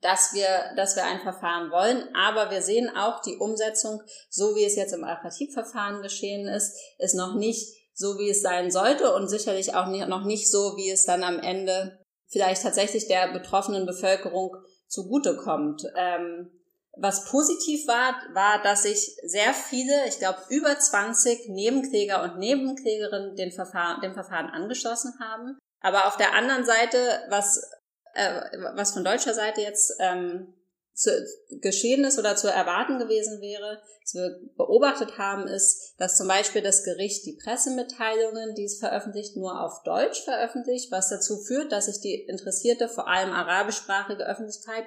dass 0.00 0.34
wir, 0.34 0.74
dass 0.76 0.96
wir 0.96 1.04
ein 1.04 1.20
Verfahren 1.20 1.70
wollen. 1.70 2.14
Aber 2.14 2.50
wir 2.50 2.60
sehen 2.60 2.94
auch 2.94 3.22
die 3.22 3.38
Umsetzung, 3.38 4.02
so 4.28 4.54
wie 4.54 4.64
es 4.64 4.76
jetzt 4.76 4.92
im 4.92 5.02
Alternativverfahren 5.02 6.02
geschehen 6.02 6.46
ist, 6.46 6.76
ist 6.98 7.14
noch 7.14 7.34
nicht 7.34 7.74
so, 7.94 8.18
wie 8.18 8.28
es 8.28 8.42
sein 8.42 8.70
sollte 8.70 9.14
und 9.14 9.28
sicherlich 9.28 9.74
auch 9.74 9.86
nicht, 9.86 10.06
noch 10.08 10.24
nicht 10.24 10.50
so, 10.50 10.76
wie 10.76 10.90
es 10.90 11.06
dann 11.06 11.22
am 11.22 11.38
Ende 11.40 11.98
vielleicht 12.28 12.62
tatsächlich 12.62 13.06
der 13.06 13.32
betroffenen 13.32 13.86
Bevölkerung 13.86 14.56
zugutekommt. 14.88 15.84
Ähm, 15.96 16.50
was 16.96 17.24
positiv 17.24 17.86
war, 17.86 18.14
war, 18.32 18.62
dass 18.62 18.84
sich 18.84 19.16
sehr 19.24 19.52
viele, 19.52 20.06
ich 20.08 20.18
glaube 20.18 20.38
über 20.48 20.78
20 20.78 21.48
Nebenkläger 21.48 22.22
und 22.22 22.38
Nebenklägerinnen 22.38 23.36
den 23.36 23.52
Verfahren, 23.52 24.00
dem 24.00 24.14
Verfahren 24.14 24.50
angeschlossen 24.50 25.14
haben. 25.20 25.58
Aber 25.80 26.06
auf 26.06 26.16
der 26.16 26.34
anderen 26.34 26.64
Seite, 26.64 26.98
was, 27.28 27.62
äh, 28.14 28.40
was 28.74 28.92
von 28.92 29.04
deutscher 29.04 29.34
Seite 29.34 29.60
jetzt 29.60 29.92
ähm, 30.00 30.54
zu, 30.94 31.10
geschehen 31.60 32.04
ist 32.04 32.18
oder 32.18 32.36
zu 32.36 32.48
erwarten 32.48 32.98
gewesen 32.98 33.40
wäre, 33.40 33.82
was 34.02 34.14
wir 34.14 34.38
beobachtet 34.56 35.18
haben, 35.18 35.48
ist, 35.48 35.94
dass 35.98 36.16
zum 36.16 36.28
Beispiel 36.28 36.62
das 36.62 36.84
Gericht 36.84 37.26
die 37.26 37.38
Pressemitteilungen, 37.42 38.54
die 38.54 38.64
es 38.64 38.78
veröffentlicht, 38.78 39.36
nur 39.36 39.60
auf 39.60 39.82
Deutsch 39.82 40.22
veröffentlicht, 40.22 40.92
was 40.92 41.08
dazu 41.08 41.38
führt, 41.38 41.72
dass 41.72 41.86
sich 41.86 42.00
die 42.00 42.14
interessierte, 42.14 42.88
vor 42.88 43.08
allem 43.08 43.32
arabischsprachige 43.32 44.24
Öffentlichkeit 44.24 44.84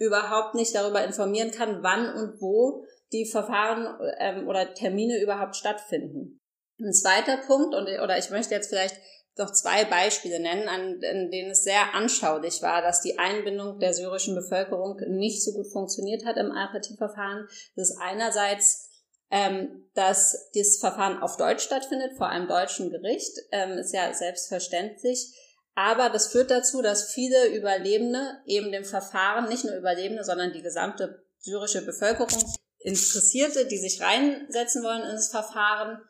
überhaupt 0.00 0.56
nicht 0.56 0.74
darüber 0.74 1.04
informieren 1.04 1.52
kann, 1.52 1.82
wann 1.82 2.12
und 2.14 2.40
wo 2.40 2.84
die 3.12 3.26
Verfahren 3.26 3.86
ähm, 4.18 4.48
oder 4.48 4.74
Termine 4.74 5.20
überhaupt 5.20 5.54
stattfinden. 5.54 6.40
Ein 6.80 6.92
zweiter 6.92 7.36
Punkt, 7.46 7.74
und, 7.74 7.86
oder 8.02 8.18
ich 8.18 8.30
möchte 8.30 8.54
jetzt 8.54 8.70
vielleicht 8.70 8.96
noch 9.36 9.52
zwei 9.52 9.84
Beispiele 9.84 10.40
nennen, 10.40 10.68
an, 10.68 11.00
in 11.02 11.30
denen 11.30 11.50
es 11.50 11.62
sehr 11.62 11.94
anschaulich 11.94 12.62
war, 12.62 12.82
dass 12.82 13.02
die 13.02 13.18
Einbindung 13.18 13.78
der 13.78 13.94
syrischen 13.94 14.34
Bevölkerung 14.34 14.98
nicht 15.08 15.44
so 15.44 15.52
gut 15.52 15.70
funktioniert 15.70 16.24
hat 16.24 16.36
im 16.36 16.50
Al-Khatib-Verfahren. 16.50 17.46
Das 17.76 17.90
ist 17.90 17.98
einerseits 18.00 18.90
ähm, 19.30 19.88
dass 19.94 20.50
das 20.54 20.78
Verfahren 20.78 21.22
auf 21.22 21.36
Deutsch 21.36 21.62
stattfindet, 21.62 22.16
vor 22.16 22.28
einem 22.28 22.48
deutschen 22.48 22.90
Gericht, 22.90 23.32
ähm, 23.52 23.78
ist 23.78 23.94
ja 23.94 24.12
selbstverständlich. 24.12 25.32
Aber 25.74 26.10
das 26.10 26.28
führt 26.28 26.50
dazu, 26.50 26.82
dass 26.82 27.12
viele 27.12 27.48
Überlebende 27.54 28.38
eben 28.46 28.72
dem 28.72 28.84
Verfahren, 28.84 29.48
nicht 29.48 29.64
nur 29.64 29.76
Überlebende, 29.76 30.24
sondern 30.24 30.52
die 30.52 30.62
gesamte 30.62 31.24
syrische 31.38 31.84
Bevölkerung, 31.84 32.42
Interessierte, 32.82 33.66
die 33.66 33.76
sich 33.76 34.00
reinsetzen 34.00 34.82
wollen 34.82 35.02
in 35.02 35.12
das 35.12 35.30
Verfahren, 35.30 36.00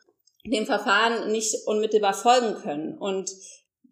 dem 0.45 0.65
Verfahren 0.65 1.31
nicht 1.31 1.67
unmittelbar 1.67 2.13
folgen 2.13 2.55
können. 2.61 2.97
Und 2.97 3.29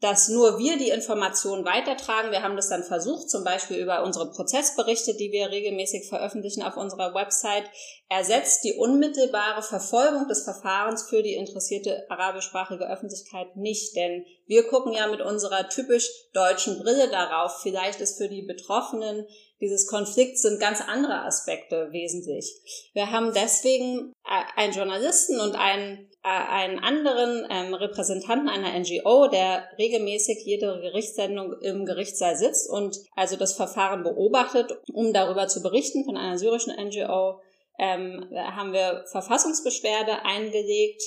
dass 0.01 0.29
nur 0.29 0.57
wir 0.57 0.77
die 0.77 0.89
Informationen 0.89 1.65
weitertragen. 1.65 2.31
Wir 2.31 2.41
haben 2.41 2.55
das 2.55 2.69
dann 2.69 2.83
versucht, 2.83 3.29
zum 3.29 3.43
Beispiel 3.43 3.77
über 3.77 4.03
unsere 4.03 4.31
Prozessberichte, 4.31 5.15
die 5.15 5.31
wir 5.31 5.49
regelmäßig 5.49 6.07
veröffentlichen 6.07 6.63
auf 6.63 6.77
unserer 6.77 7.13
Website, 7.13 7.65
ersetzt 8.07 8.63
die 8.63 8.73
unmittelbare 8.73 9.61
Verfolgung 9.61 10.27
des 10.27 10.43
Verfahrens 10.43 11.03
für 11.09 11.21
die 11.21 11.33
interessierte 11.33 12.05
arabischsprachige 12.09 12.89
Öffentlichkeit 12.89 13.55
nicht. 13.55 13.95
Denn 13.95 14.25
wir 14.47 14.67
gucken 14.67 14.93
ja 14.93 15.07
mit 15.07 15.21
unserer 15.21 15.69
typisch 15.69 16.09
deutschen 16.33 16.79
Brille 16.79 17.09
darauf. 17.09 17.61
Vielleicht 17.61 17.99
ist 17.99 18.17
für 18.17 18.29
die 18.29 18.43
Betroffenen 18.43 19.25
dieses 19.61 19.87
Konflikts 19.87 20.41
sind 20.41 20.59
ganz 20.59 20.79
andere 20.81 21.25
Aspekte 21.25 21.91
wesentlich. 21.91 22.61
Wir 22.93 23.11
haben 23.11 23.33
deswegen 23.33 24.13
einen 24.55 24.73
Journalisten 24.73 25.39
und 25.39 25.55
einen, 25.55 26.09
einen 26.29 26.79
anderen 26.79 27.47
ähm, 27.49 27.73
Repräsentanten 27.73 28.49
einer 28.49 28.77
NGO, 28.77 29.27
der 29.27 29.63
regelmäßig 29.77 30.43
jede 30.45 30.79
Gerichtssendung 30.81 31.53
im 31.61 31.85
Gerichtssaal 31.85 32.35
sitzt 32.35 32.69
und 32.69 32.97
also 33.15 33.35
das 33.35 33.53
Verfahren 33.53 34.03
beobachtet, 34.03 34.71
um 34.93 35.13
darüber 35.13 35.47
zu 35.47 35.61
berichten 35.61 36.05
von 36.05 36.17
einer 36.17 36.37
syrischen 36.37 36.73
NGO. 36.73 37.41
Ähm, 37.77 38.29
haben 38.35 38.73
wir 38.73 39.05
Verfassungsbeschwerde 39.11 40.25
eingelegt 40.25 41.01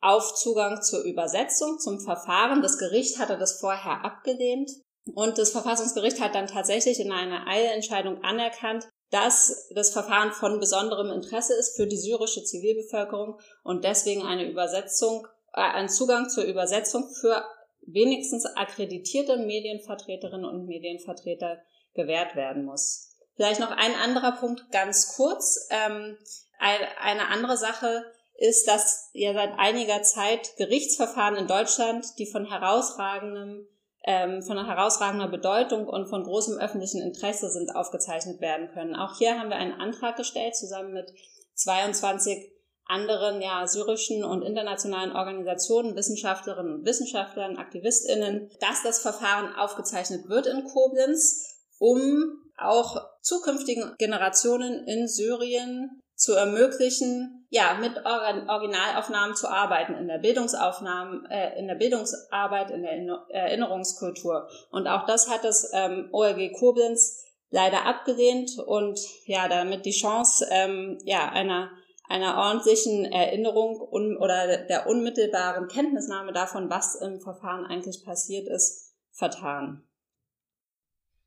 auf 0.00 0.34
Zugang 0.34 0.82
zur 0.82 1.02
Übersetzung, 1.02 1.78
zum 1.78 2.00
Verfahren. 2.00 2.62
Das 2.62 2.78
Gericht 2.78 3.18
hatte 3.18 3.38
das 3.38 3.58
vorher 3.60 4.04
abgelehnt. 4.04 4.70
Und 5.14 5.36
das 5.38 5.50
Verfassungsgericht 5.50 6.20
hat 6.20 6.34
dann 6.34 6.46
tatsächlich 6.46 6.98
in 6.98 7.12
einer 7.12 7.46
Eilentscheidung 7.46 8.22
anerkannt, 8.24 8.88
dass 9.14 9.68
das 9.72 9.92
Verfahren 9.92 10.32
von 10.32 10.58
besonderem 10.58 11.12
Interesse 11.12 11.54
ist 11.54 11.76
für 11.76 11.86
die 11.86 11.96
syrische 11.96 12.42
Zivilbevölkerung 12.42 13.38
und 13.62 13.84
deswegen 13.84 14.22
eine 14.22 14.50
Übersetzung, 14.50 15.28
äh, 15.52 15.60
ein 15.60 15.88
Zugang 15.88 16.28
zur 16.28 16.42
Übersetzung 16.42 17.08
für 17.20 17.44
wenigstens 17.82 18.44
akkreditierte 18.44 19.36
Medienvertreterinnen 19.36 20.44
und 20.44 20.66
Medienvertreter 20.66 21.58
gewährt 21.94 22.34
werden 22.34 22.64
muss. 22.64 23.16
Vielleicht 23.36 23.60
noch 23.60 23.70
ein 23.70 23.94
anderer 23.94 24.32
Punkt 24.32 24.68
ganz 24.72 25.14
kurz. 25.14 25.68
Ähm, 25.70 26.18
eine 26.58 27.28
andere 27.28 27.56
Sache 27.56 28.04
ist, 28.36 28.66
dass 28.66 29.10
ja 29.12 29.32
seit 29.32 29.52
einiger 29.58 30.02
Zeit 30.02 30.56
Gerichtsverfahren 30.56 31.36
in 31.36 31.46
Deutschland, 31.46 32.04
die 32.18 32.26
von 32.26 32.46
herausragendem 32.46 33.68
ähm, 34.06 34.42
von 34.42 34.64
herausragender 34.64 35.28
Bedeutung 35.28 35.86
und 35.86 36.08
von 36.08 36.24
großem 36.24 36.58
öffentlichen 36.58 37.00
Interesse 37.00 37.50
sind, 37.50 37.74
aufgezeichnet 37.74 38.40
werden 38.40 38.68
können. 38.72 38.94
Auch 38.94 39.16
hier 39.16 39.38
haben 39.38 39.48
wir 39.48 39.56
einen 39.56 39.80
Antrag 39.80 40.16
gestellt, 40.16 40.56
zusammen 40.56 40.92
mit 40.92 41.12
22 41.54 42.50
anderen 42.86 43.40
ja, 43.40 43.66
syrischen 43.66 44.24
und 44.24 44.42
internationalen 44.42 45.12
Organisationen, 45.12 45.96
Wissenschaftlerinnen 45.96 46.74
und 46.74 46.84
Wissenschaftlern, 46.84 47.56
AktivistInnen, 47.56 48.50
dass 48.60 48.82
das 48.82 49.00
Verfahren 49.00 49.54
aufgezeichnet 49.54 50.28
wird 50.28 50.46
in 50.46 50.64
Koblenz, 50.64 51.62
um 51.78 52.42
auch 52.58 53.02
zukünftigen 53.22 53.94
Generationen 53.98 54.86
in 54.86 55.08
Syrien 55.08 56.02
zu 56.14 56.34
ermöglichen, 56.34 57.46
ja, 57.50 57.74
mit 57.80 57.92
Originalaufnahmen 58.04 59.34
zu 59.36 59.48
arbeiten, 59.48 59.94
in 59.94 60.08
der 60.08 60.18
Bildungsaufnahmen, 60.18 61.26
äh, 61.30 61.58
in 61.58 61.66
der 61.66 61.74
Bildungsarbeit, 61.74 62.70
in 62.70 62.82
der 62.82 63.26
Erinnerungskultur. 63.30 64.48
Und 64.70 64.86
auch 64.86 65.06
das 65.06 65.28
hat 65.28 65.44
das 65.44 65.70
ähm, 65.72 66.08
OLG 66.12 66.52
Koblenz 66.52 67.24
leider 67.50 67.86
abgelehnt 67.86 68.58
und 68.58 68.98
ja, 69.26 69.48
damit 69.48 69.86
die 69.86 69.92
Chance, 69.92 70.46
ähm, 70.50 70.98
ja, 71.04 71.28
einer 71.30 71.70
einer 72.08 72.36
ordentlichen 72.36 73.04
Erinnerung 73.04 73.80
un 73.80 74.16
oder 74.16 74.58
der 74.58 74.86
unmittelbaren 74.86 75.68
Kenntnisnahme 75.68 76.32
davon, 76.32 76.68
was 76.68 76.96
im 76.96 77.20
Verfahren 77.20 77.64
eigentlich 77.64 78.04
passiert 78.04 78.46
ist, 78.46 78.94
vertan. 79.10 79.82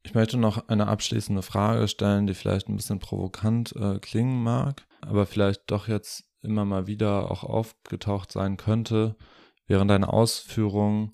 Ich 0.07 0.15
möchte 0.15 0.37
noch 0.37 0.69
eine 0.69 0.87
abschließende 0.87 1.41
Frage 1.41 1.89
stellen, 1.89 2.27
die 2.27 2.33
vielleicht 2.33 2.69
ein 2.69 2.77
bisschen 2.77 2.99
provokant 2.99 3.75
äh, 3.75 3.99
klingen 3.99 4.41
mag, 4.41 4.87
aber 5.01 5.25
vielleicht 5.25 5.69
doch 5.69 5.89
jetzt 5.89 6.23
immer 6.41 6.63
mal 6.63 6.87
wieder 6.87 7.29
auch 7.29 7.43
aufgetaucht 7.43 8.31
sein 8.31 8.55
könnte 8.55 9.17
während 9.67 9.91
deiner 9.91 10.13
Ausführungen. 10.13 11.11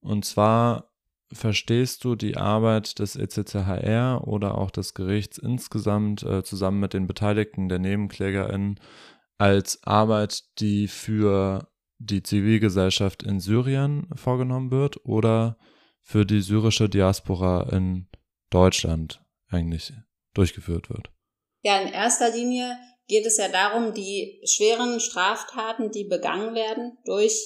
Und 0.00 0.24
zwar 0.24 0.90
verstehst 1.32 2.02
du 2.02 2.16
die 2.16 2.36
Arbeit 2.36 2.98
des 2.98 3.14
ECCHR 3.14 4.26
oder 4.26 4.58
auch 4.58 4.72
des 4.72 4.94
Gerichts 4.94 5.38
insgesamt 5.38 6.24
äh, 6.24 6.42
zusammen 6.42 6.80
mit 6.80 6.92
den 6.92 7.06
Beteiligten 7.06 7.68
der 7.68 7.78
NebenklägerInnen 7.78 8.80
als 9.38 9.80
Arbeit, 9.84 10.42
die 10.58 10.88
für 10.88 11.68
die 11.98 12.24
Zivilgesellschaft 12.24 13.22
in 13.22 13.38
Syrien 13.38 14.08
vorgenommen 14.16 14.72
wird 14.72 15.06
oder 15.06 15.56
für 16.02 16.26
die 16.26 16.40
syrische 16.40 16.88
Diaspora 16.88 17.68
in 17.70 18.08
Deutschland 18.54 19.20
eigentlich 19.50 19.92
durchgeführt 20.32 20.88
wird? 20.88 21.10
Ja, 21.62 21.80
in 21.80 21.92
erster 21.92 22.30
Linie 22.30 22.78
geht 23.08 23.26
es 23.26 23.36
ja 23.36 23.48
darum, 23.48 23.94
die 23.94 24.40
schweren 24.44 25.00
Straftaten, 25.00 25.90
die 25.90 26.04
begangen 26.04 26.54
werden, 26.54 26.96
durch 27.04 27.38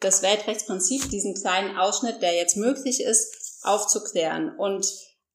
das 0.00 0.22
Weltrechtsprinzip, 0.22 1.08
diesen 1.10 1.34
kleinen 1.34 1.76
Ausschnitt, 1.76 2.20
der 2.20 2.34
jetzt 2.34 2.56
möglich 2.56 3.00
ist, 3.00 3.62
aufzuklären. 3.62 4.54
Und 4.58 4.86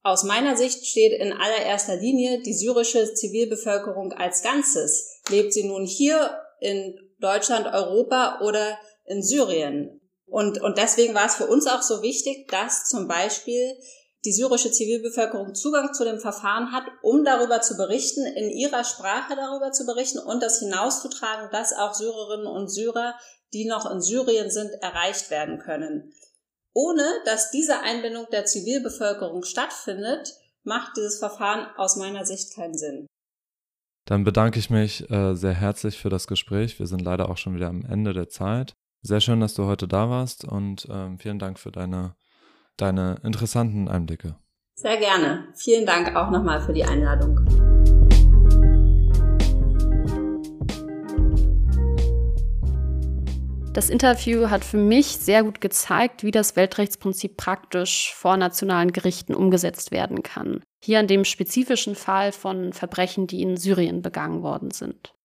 aus 0.04 0.24
meiner 0.24 0.58
Sicht 0.58 0.86
steht 0.86 1.14
in 1.14 1.34
allererster 1.34 1.96
Linie 1.96 2.42
die 2.42 2.54
syrische 2.54 3.14
Zivilbevölkerung 3.14 4.14
als 4.14 4.44
Ganzes. 4.44 5.22
Lebt 5.30 5.54
sie 5.54 5.64
nun 5.64 5.86
hier 5.86 6.38
in 6.60 6.96
Deutschland, 7.20 7.68
Europa 7.68 8.42
oder 8.42 8.78
in 9.06 9.24
Syrien. 9.24 10.02
Und, 10.26 10.62
und 10.62 10.78
deswegen 10.78 11.14
war 11.14 11.26
es 11.26 11.36
für 11.36 11.48
uns 11.48 11.68
auch 11.68 11.82
so 11.82 12.02
wichtig, 12.02 12.48
dass 12.50 12.88
zum 12.88 13.08
Beispiel 13.08 13.76
die 14.26 14.34
syrische 14.34 14.72
Zivilbevölkerung 14.72 15.56
Zugang 15.56 15.94
zu 15.94 16.04
dem 16.04 16.20
Verfahren 16.20 16.72
hat, 16.72 16.84
um 17.02 17.24
darüber 17.24 17.62
zu 17.62 17.76
berichten, 17.76 18.26
in 18.26 18.50
ihrer 18.50 18.84
Sprache 18.84 19.36
darüber 19.36 19.72
zu 19.72 19.86
berichten 19.86 20.20
und 20.20 20.44
das 20.44 20.60
hinauszutragen, 20.60 21.50
dass 21.52 21.74
auch 21.74 21.94
Syrerinnen 21.94 22.46
und 22.46 22.70
Syrer, 22.70 23.16
die 23.54 23.66
noch 23.66 23.90
in 23.90 24.02
Syrien 24.02 24.52
sind, 24.52 24.72
erreicht 24.82 25.32
werden 25.32 25.60
können. 25.60 26.14
Ohne 26.74 27.04
dass 27.26 27.52
diese 27.52 27.82
Einbindung 27.82 28.28
der 28.32 28.46
Zivilbevölkerung 28.46 29.44
stattfindet, 29.44 30.34
macht 30.64 30.96
dieses 30.96 31.20
Verfahren 31.20 31.68
aus 31.76 31.96
meiner 31.96 32.26
Sicht 32.26 32.54
keinen 32.54 32.78
Sinn. 32.78 33.08
Dann 34.06 34.24
bedanke 34.24 34.60
ich 34.60 34.70
mich 34.70 35.10
äh, 35.10 35.36
sehr 35.36 35.54
herzlich 35.54 35.98
für 35.98 36.10
das 36.10 36.28
Gespräch. 36.28 36.80
Wir 36.80 36.88
sind 36.88 37.02
leider 37.02 37.30
auch 37.30 37.38
schon 37.38 37.56
wieder 37.56 37.68
am 37.68 37.86
Ende 37.86 38.14
der 38.14 38.30
Zeit. 38.30 38.74
Sehr 39.02 39.20
schön, 39.20 39.40
dass 39.40 39.56
du 39.56 39.66
heute 39.66 39.88
da 39.88 40.10
warst 40.10 40.46
und 40.46 40.88
ähm, 40.90 41.18
vielen 41.18 41.40
Dank 41.40 41.60
für 41.60 41.72
deine 41.72 42.16
deine 42.78 43.18
interessanten 43.24 43.88
Einblicke. 43.88 44.36
Sehr 44.76 44.98
gerne. 44.98 45.48
Vielen 45.56 45.86
Dank 45.86 46.16
auch 46.16 46.32
nochmal 46.32 46.62
für 46.62 46.74
die 46.74 46.84
Einladung. 46.84 47.40
Das 53.74 53.90
Interview 53.90 54.50
hat 54.50 54.66
für 54.66 54.78
mich 54.78 55.08
sehr 55.08 55.44
gut 55.44 55.62
gezeigt, 55.62 56.24
wie 56.24 56.32
das 56.32 56.58
Weltrechtsprinzip 56.58 57.38
praktisch 57.38 58.14
vor 58.14 58.36
nationalen 58.36 58.92
Gerichten 58.92 59.34
umgesetzt 59.34 59.92
werden 59.92 60.24
kann. 60.24 60.62
Hier 60.84 61.00
an 61.00 61.08
dem 61.08 61.24
spezifischen 61.24 61.96
Fall 61.96 62.34
von 62.34 62.74
Verbrechen, 62.74 63.28
die 63.28 63.42
in 63.42 63.56
Syrien 63.56 64.02
begangen 64.02 64.44
worden 64.44 64.72
sind. 64.72 65.16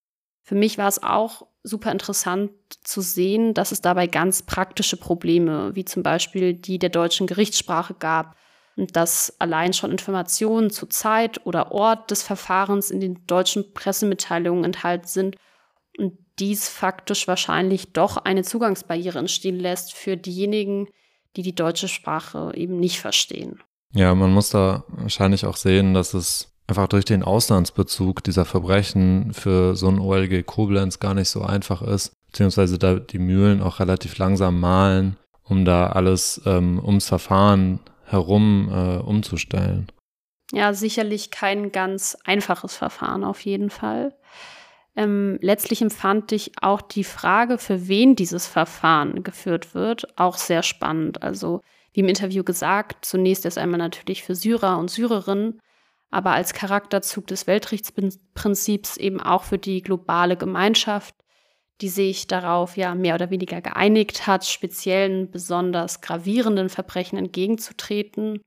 Für 0.44 0.54
mich 0.54 0.78
war 0.78 0.86
es 0.86 1.02
auch 1.02 1.48
super 1.66 1.92
interessant 1.92 2.52
zu 2.82 3.00
sehen, 3.00 3.54
dass 3.54 3.72
es 3.72 3.80
dabei 3.80 4.06
ganz 4.06 4.42
praktische 4.42 4.96
Probleme, 4.96 5.74
wie 5.74 5.84
zum 5.84 6.02
Beispiel 6.02 6.54
die 6.54 6.78
der 6.78 6.90
deutschen 6.90 7.26
Gerichtssprache 7.26 7.94
gab, 7.94 8.36
und 8.76 8.94
dass 8.94 9.34
allein 9.40 9.72
schon 9.72 9.90
Informationen 9.90 10.70
zu 10.70 10.86
Zeit 10.86 11.44
oder 11.46 11.72
Ort 11.72 12.10
des 12.10 12.22
Verfahrens 12.22 12.90
in 12.90 13.00
den 13.00 13.26
deutschen 13.26 13.72
Pressemitteilungen 13.72 14.64
enthalten 14.64 15.08
sind 15.08 15.36
und 15.98 16.12
dies 16.38 16.68
faktisch 16.68 17.26
wahrscheinlich 17.26 17.94
doch 17.94 18.18
eine 18.18 18.42
Zugangsbarriere 18.42 19.18
entstehen 19.18 19.58
lässt 19.58 19.94
für 19.94 20.18
diejenigen, 20.18 20.88
die 21.36 21.42
die 21.42 21.54
deutsche 21.54 21.88
Sprache 21.88 22.52
eben 22.54 22.78
nicht 22.78 23.00
verstehen. 23.00 23.62
Ja, 23.92 24.14
man 24.14 24.30
muss 24.30 24.50
da 24.50 24.84
wahrscheinlich 24.88 25.46
auch 25.46 25.56
sehen, 25.56 25.94
dass 25.94 26.12
es 26.12 26.54
einfach 26.66 26.88
durch 26.88 27.04
den 27.04 27.22
Auslandsbezug 27.22 28.24
dieser 28.24 28.44
Verbrechen 28.44 29.32
für 29.32 29.76
so 29.76 29.88
ein 29.88 30.00
OLG 30.00 30.44
Koblenz 30.44 30.98
gar 30.98 31.14
nicht 31.14 31.28
so 31.28 31.42
einfach 31.42 31.82
ist, 31.82 32.12
beziehungsweise 32.26 32.78
da 32.78 32.94
die 32.96 33.18
Mühlen 33.18 33.62
auch 33.62 33.80
relativ 33.80 34.18
langsam 34.18 34.58
malen, 34.60 35.16
um 35.44 35.64
da 35.64 35.88
alles 35.88 36.40
ähm, 36.44 36.80
ums 36.84 37.08
Verfahren 37.08 37.80
herum 38.04 38.68
äh, 38.72 38.96
umzustellen. 38.98 39.86
Ja, 40.52 40.74
sicherlich 40.74 41.30
kein 41.30 41.72
ganz 41.72 42.16
einfaches 42.24 42.76
Verfahren 42.76 43.24
auf 43.24 43.40
jeden 43.40 43.70
Fall. 43.70 44.14
Ähm, 44.94 45.38
letztlich 45.42 45.82
empfand 45.82 46.32
ich 46.32 46.52
auch 46.62 46.80
die 46.80 47.04
Frage, 47.04 47.58
für 47.58 47.88
wen 47.88 48.16
dieses 48.16 48.46
Verfahren 48.46 49.22
geführt 49.22 49.74
wird, 49.74 50.18
auch 50.18 50.38
sehr 50.38 50.62
spannend. 50.62 51.22
Also, 51.22 51.60
wie 51.92 52.00
im 52.00 52.08
Interview 52.08 52.44
gesagt, 52.44 53.04
zunächst 53.04 53.44
erst 53.44 53.58
einmal 53.58 53.78
natürlich 53.78 54.22
für 54.22 54.34
Syrer 54.34 54.78
und 54.78 54.90
Syrerinnen, 54.90 55.60
aber 56.10 56.32
als 56.32 56.54
Charakterzug 56.54 57.26
des 57.26 57.46
Weltrechtsprinzips 57.46 58.96
eben 58.96 59.20
auch 59.20 59.44
für 59.44 59.58
die 59.58 59.82
globale 59.82 60.36
Gemeinschaft, 60.36 61.14
die 61.80 61.88
sich 61.88 62.26
darauf 62.26 62.76
ja 62.76 62.94
mehr 62.94 63.14
oder 63.14 63.30
weniger 63.30 63.60
geeinigt 63.60 64.26
hat, 64.26 64.46
speziellen, 64.46 65.30
besonders 65.30 66.00
gravierenden 66.00 66.68
Verbrechen 66.68 67.18
entgegenzutreten 67.18 68.40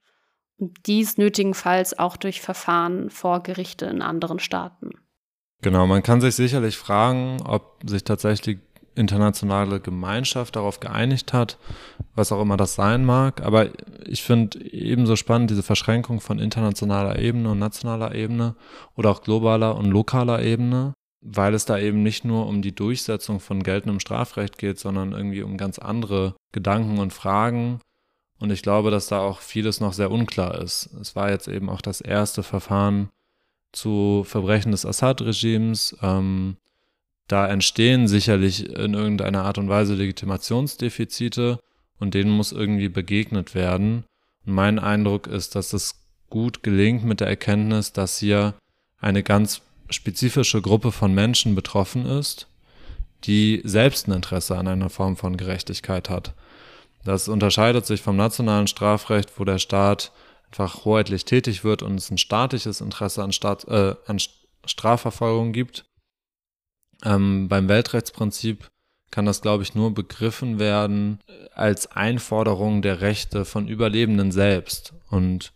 und 0.58 0.78
dies 0.88 1.18
nötigenfalls 1.18 1.98
auch 1.98 2.18
durch 2.18 2.42
Verfahren 2.42 3.10
vor 3.10 3.44
Gerichte 3.44 3.86
in 3.86 4.02
anderen 4.02 4.40
Staaten. 4.40 4.92
Genau, 5.62 5.86
man 5.88 6.04
kann 6.04 6.22
sich 6.22 6.36
sicherlich 6.36 6.78
fragen, 6.78 7.42
ob 7.46 7.82
sich 7.86 8.04
tatsächlich 8.04 8.60
internationale 8.96 9.80
Gemeinschaft 9.80 10.56
darauf 10.56 10.80
geeinigt 10.80 11.34
hat, 11.34 11.58
was 12.16 12.32
auch 12.32 12.42
immer 12.42 12.58
das 12.58 12.76
sein 12.76 13.06
mag. 13.06 13.42
Aber 13.42 13.70
ich 14.06 14.24
finde 14.24 14.60
ebenso 14.72 15.16
spannend 15.16 15.50
diese 15.50 15.64
Verschränkung 15.64 16.22
von 16.22 16.40
internationaler 16.40 17.20
Ebene 17.20 17.52
und 17.52 17.60
nationaler 17.60 18.16
Ebene 18.16 18.56
oder 18.96 19.12
auch 19.12 19.22
globaler 19.22 19.76
und 19.76 19.86
lokaler 19.86 20.42
Ebene, 20.42 20.94
weil 21.22 21.54
es 21.54 21.66
da 21.66 21.78
eben 21.78 22.04
nicht 22.04 22.26
nur 22.26 22.48
um 22.48 22.62
die 22.62 22.76
Durchsetzung 22.76 23.40
von 23.40 23.64
geltendem 23.64 24.00
Strafrecht 24.00 24.58
geht, 24.58 24.80
sondern 24.80 25.12
irgendwie 25.12 25.44
um 25.44 25.58
ganz 25.58 25.80
andere 25.80 26.36
Gedanken 26.52 27.00
und 27.00 27.14
Fragen. 27.14 27.80
Und 28.40 28.52
ich 28.52 28.62
glaube, 28.62 28.90
dass 28.90 29.08
da 29.08 29.20
auch 29.20 29.42
vieles 29.42 29.82
noch 29.82 29.94
sehr 29.94 30.12
unklar 30.12 30.62
ist. 30.62 30.90
Es 31.02 31.16
war 31.16 31.30
jetzt 31.30 31.48
eben 31.48 31.70
auch 31.70 31.82
das 31.82 32.00
erste 32.00 32.42
Verfahren 32.42 33.10
zu 33.72 34.24
Verbrechen 34.26 34.72
des 34.72 34.86
Assad-Regimes. 34.86 35.98
Ähm, 36.02 36.58
da 37.30 37.48
entstehen 37.48 38.08
sicherlich 38.08 38.68
in 38.76 38.96
irgendeiner 38.96 39.46
Art 39.46 39.60
und 39.60 39.70
Weise 39.70 39.94
Legitimationsdefizite 39.94 41.60
und 42.00 42.16
denen 42.16 42.32
muss 42.32 42.52
irgendwie 42.52 42.90
begegnet 42.90 43.54
werden. 43.54 44.04
Und 44.46 44.54
mein 44.54 44.80
Eindruck 44.80 45.28
ist, 45.28 45.54
dass 45.56 45.72
es 45.74 46.08
gut 46.30 46.64
gelingt 46.64 47.04
mit 47.06 47.20
der 47.20 47.28
Erkenntnis, 47.28 47.94
dass 47.94 48.18
hier 48.18 48.56
eine 49.00 49.22
ganz 49.22 49.62
spezifische 49.92 50.62
Gruppe 50.62 50.92
von 50.92 51.14
Menschen 51.14 51.54
betroffen 51.54 52.08
ist, 52.08 52.48
die 53.26 53.62
selbst 53.64 54.08
ein 54.08 54.14
Interesse 54.14 54.58
an 54.58 54.68
einer 54.68 54.90
Form 54.90 55.16
von 55.16 55.38
Gerechtigkeit 55.38 56.10
hat. 56.10 56.34
Das 57.06 57.28
unterscheidet 57.28 57.86
sich 57.86 58.02
vom 58.02 58.16
nationalen 58.16 58.68
Strafrecht, 58.68 59.40
wo 59.40 59.46
der 59.46 59.60
Staat 59.60 60.12
einfach 60.48 60.84
hoheitlich 60.84 61.26
tätig 61.26 61.64
wird 61.64 61.84
und 61.84 61.96
es 61.96 62.10
ein 62.10 62.18
staatliches 62.18 62.82
Interesse 62.82 63.24
an, 63.24 63.32
Staat, 63.32 63.68
äh, 63.68 63.94
an 64.08 64.18
Strafverfolgung 64.66 65.54
gibt. 65.54 65.86
Ähm, 67.04 67.48
beim 67.48 67.70
Weltrechtsprinzip 67.70 68.70
kann 69.12 69.26
das, 69.26 69.42
glaube 69.42 69.64
ich, 69.64 69.76
nur 69.76 69.94
begriffen 69.94 70.60
werden 70.60 71.20
als 71.54 71.92
Einforderung 71.92 72.82
der 72.82 73.02
Rechte 73.02 73.46
von 73.46 73.68
Überlebenden 73.68 74.32
selbst. 74.32 74.94
Und 75.10 75.54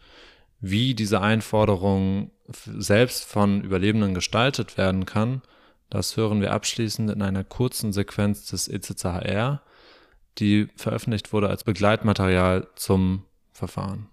wie 0.59 0.95
diese 0.95 1.21
Einforderung 1.21 2.31
selbst 2.47 3.25
von 3.25 3.61
Überlebenden 3.61 4.13
gestaltet 4.13 4.77
werden 4.77 5.05
kann, 5.05 5.41
das 5.89 6.17
hören 6.17 6.41
wir 6.41 6.53
abschließend 6.53 7.11
in 7.11 7.21
einer 7.21 7.43
kurzen 7.43 7.93
Sequenz 7.93 8.47
des 8.47 8.67
ECCHR, 8.67 9.61
die 10.39 10.67
veröffentlicht 10.75 11.31
wurde 11.33 11.49
als 11.49 11.63
Begleitmaterial 11.63 12.67
zum 12.75 13.25
Verfahren. 13.51 14.09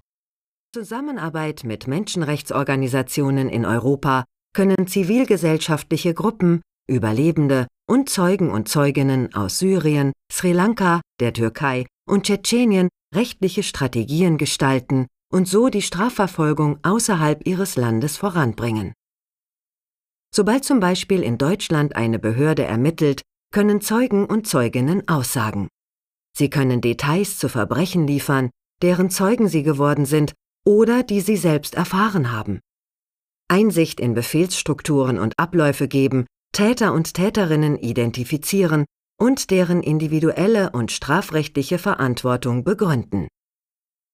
Zusammenarbeit 0.75 1.65
mit 1.65 1.87
Menschenrechtsorganisationen 1.87 3.49
in 3.49 3.65
Europa 3.65 4.25
können 4.53 4.87
zivilgesellschaftliche 4.87 6.13
Gruppen 6.13 6.61
Überlebende 6.91 7.67
und 7.89 8.09
Zeugen 8.09 8.51
und 8.51 8.69
Zeuginnen 8.69 9.35
aus 9.35 9.59
Syrien, 9.59 10.13
Sri 10.31 10.53
Lanka, 10.53 11.01
der 11.21 11.33
Türkei 11.33 11.87
und 12.09 12.27
Tschetschenien 12.27 12.89
rechtliche 13.15 13.63
Strategien 13.63 14.37
gestalten 14.37 15.07
und 15.33 15.49
so 15.49 15.69
die 15.69 15.83
Strafverfolgung 15.83 16.79
außerhalb 16.83 17.47
ihres 17.47 17.77
Landes 17.77 18.17
voranbringen. 18.17 18.93
Sobald 20.35 20.65
zum 20.65 20.81
Beispiel 20.81 21.23
in 21.23 21.39
Deutschland 21.39 21.97
eine 21.97 22.19
Behörde 22.19 22.65
ermittelt, 22.65 23.23
können 23.53 23.81
Zeugen 23.81 24.27
und 24.27 24.47
Zeuginnen 24.47 25.09
aussagen. 25.09 25.69
Sie 26.37 26.51
können 26.51 26.81
Details 26.81 27.39
zu 27.39 27.49
Verbrechen 27.49 28.07
liefern, 28.07 28.51
deren 28.83 29.11
Zeugen 29.11 29.49
sie 29.49 29.63
geworden 29.63 30.07
sind 30.07 30.35
oder 30.65 31.03
die 31.03 31.21
sie 31.21 31.37
selbst 31.37 31.75
erfahren 31.75 32.31
haben. 32.31 32.61
Einsicht 33.49 33.99
in 33.99 34.15
Befehlsstrukturen 34.15 35.19
und 35.19 35.37
Abläufe 35.39 35.89
geben, 35.89 36.27
Täter 36.53 36.93
und 36.93 37.15
Täterinnen 37.15 37.79
identifizieren 37.79 38.85
und 39.19 39.51
deren 39.51 39.83
individuelle 39.83 40.71
und 40.71 40.91
strafrechtliche 40.91 41.79
Verantwortung 41.79 42.65
begründen. 42.65 43.29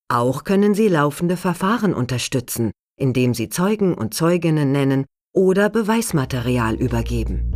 Auch 0.08 0.44
können 0.44 0.74
sie 0.74 0.88
laufende 0.88 1.36
Verfahren 1.36 1.94
unterstützen, 1.94 2.72
indem 2.96 3.34
sie 3.34 3.48
Zeugen 3.48 3.94
und 3.94 4.14
Zeuginnen 4.14 4.70
nennen 4.70 5.06
oder 5.34 5.70
Beweismaterial 5.70 6.74
übergeben. 6.74 7.52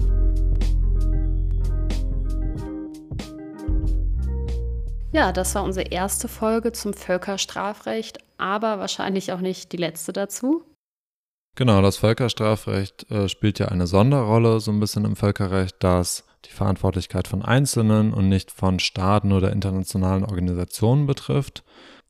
Ja, 5.13 5.33
das 5.33 5.55
war 5.57 5.65
unsere 5.65 5.89
erste 5.89 6.29
Folge 6.29 6.73
zum 6.73 6.95
Völkerstrafrecht, 6.95 8.19
aber 8.39 8.79
wahrscheinlich 8.79 9.33
auch 9.33 9.41
nicht 9.41 9.73
die 9.73 9.77
letzte 9.77 10.13
dazu. 10.13 10.65
Genau, 11.57 11.83
das 11.83 11.97
Völkerstrafrecht 11.97 13.11
äh, 13.11 13.29
spielt 13.29 13.59
ja 13.59 13.69
eine 13.69 13.87
Sonderrolle 13.87 14.61
so 14.61 14.71
ein 14.71 14.81
bisschen 14.81 15.05
im 15.05 15.17
Völkerrecht, 15.17 15.77
dass 15.81 16.25
die 16.47 16.53
Verantwortlichkeit 16.53 17.29
von 17.29 17.43
Einzelnen 17.43 18.15
und 18.15 18.29
nicht 18.29 18.51
von 18.51 18.79
Staaten 18.79 19.33
oder 19.33 19.53
internationalen 19.53 20.25
Organisationen 20.25 21.07
betrifft. 21.07 21.65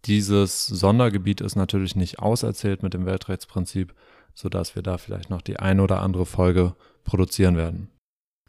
Dieses 0.06 0.66
Sondergebiet 0.66 1.40
ist 1.40 1.56
natürlich 1.56 1.96
nicht 1.96 2.20
auserzählt 2.20 2.82
mit 2.82 2.94
dem 2.94 3.06
Weltrechtsprinzip, 3.06 3.94
sodass 4.34 4.74
wir 4.74 4.82
da 4.82 4.98
vielleicht 4.98 5.30
noch 5.30 5.42
die 5.42 5.58
eine 5.58 5.82
oder 5.82 6.00
andere 6.00 6.26
Folge 6.26 6.74
produzieren 7.04 7.56
werden. 7.56 7.90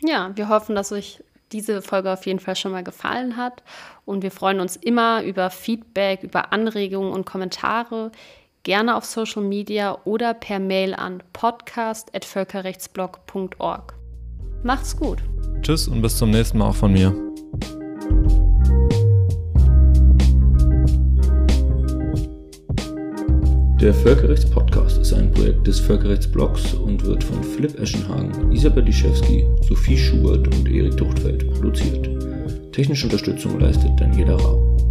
Ja, 0.01 0.31
wir 0.35 0.49
hoffen, 0.49 0.75
dass 0.75 0.91
euch 0.91 1.23
diese 1.51 1.81
Folge 1.81 2.11
auf 2.11 2.25
jeden 2.25 2.39
Fall 2.39 2.55
schon 2.55 2.71
mal 2.71 2.83
gefallen 2.83 3.35
hat. 3.37 3.63
Und 4.05 4.23
wir 4.23 4.31
freuen 4.31 4.59
uns 4.59 4.75
immer 4.77 5.23
über 5.23 5.49
Feedback, 5.49 6.23
über 6.23 6.53
Anregungen 6.53 7.11
und 7.11 7.25
Kommentare. 7.25 8.11
Gerne 8.63 8.95
auf 8.95 9.05
Social 9.05 9.41
Media 9.41 9.97
oder 10.05 10.35
per 10.35 10.59
Mail 10.59 10.93
an 10.93 11.23
podcast.völkerrechtsblog.org. 11.33 13.95
Macht's 14.61 14.95
gut. 14.95 15.23
Tschüss 15.63 15.87
und 15.87 16.03
bis 16.03 16.17
zum 16.17 16.29
nächsten 16.29 16.59
Mal 16.59 16.67
auch 16.67 16.75
von 16.75 16.93
mir. 16.93 17.11
Der 23.81 23.95
Völkerrechtspodcast 23.95 24.99
ist 24.99 25.13
ein 25.13 25.31
Projekt 25.31 25.65
des 25.65 25.79
Völkerrechtsblogs 25.79 26.75
und 26.75 27.03
wird 27.03 27.23
von 27.23 27.43
Philipp 27.43 27.79
Eschenhagen, 27.79 28.51
Isabel 28.51 28.83
Liszewski, 28.83 29.47
Sophie 29.67 29.97
Schubert 29.97 30.47
und 30.55 30.69
Erik 30.69 30.95
Duchtfeld 30.97 31.51
produziert. 31.51 32.07
Technische 32.71 33.07
Unterstützung 33.07 33.59
leistet 33.59 33.99
Daniela 33.99 34.35
Rau. 34.35 34.90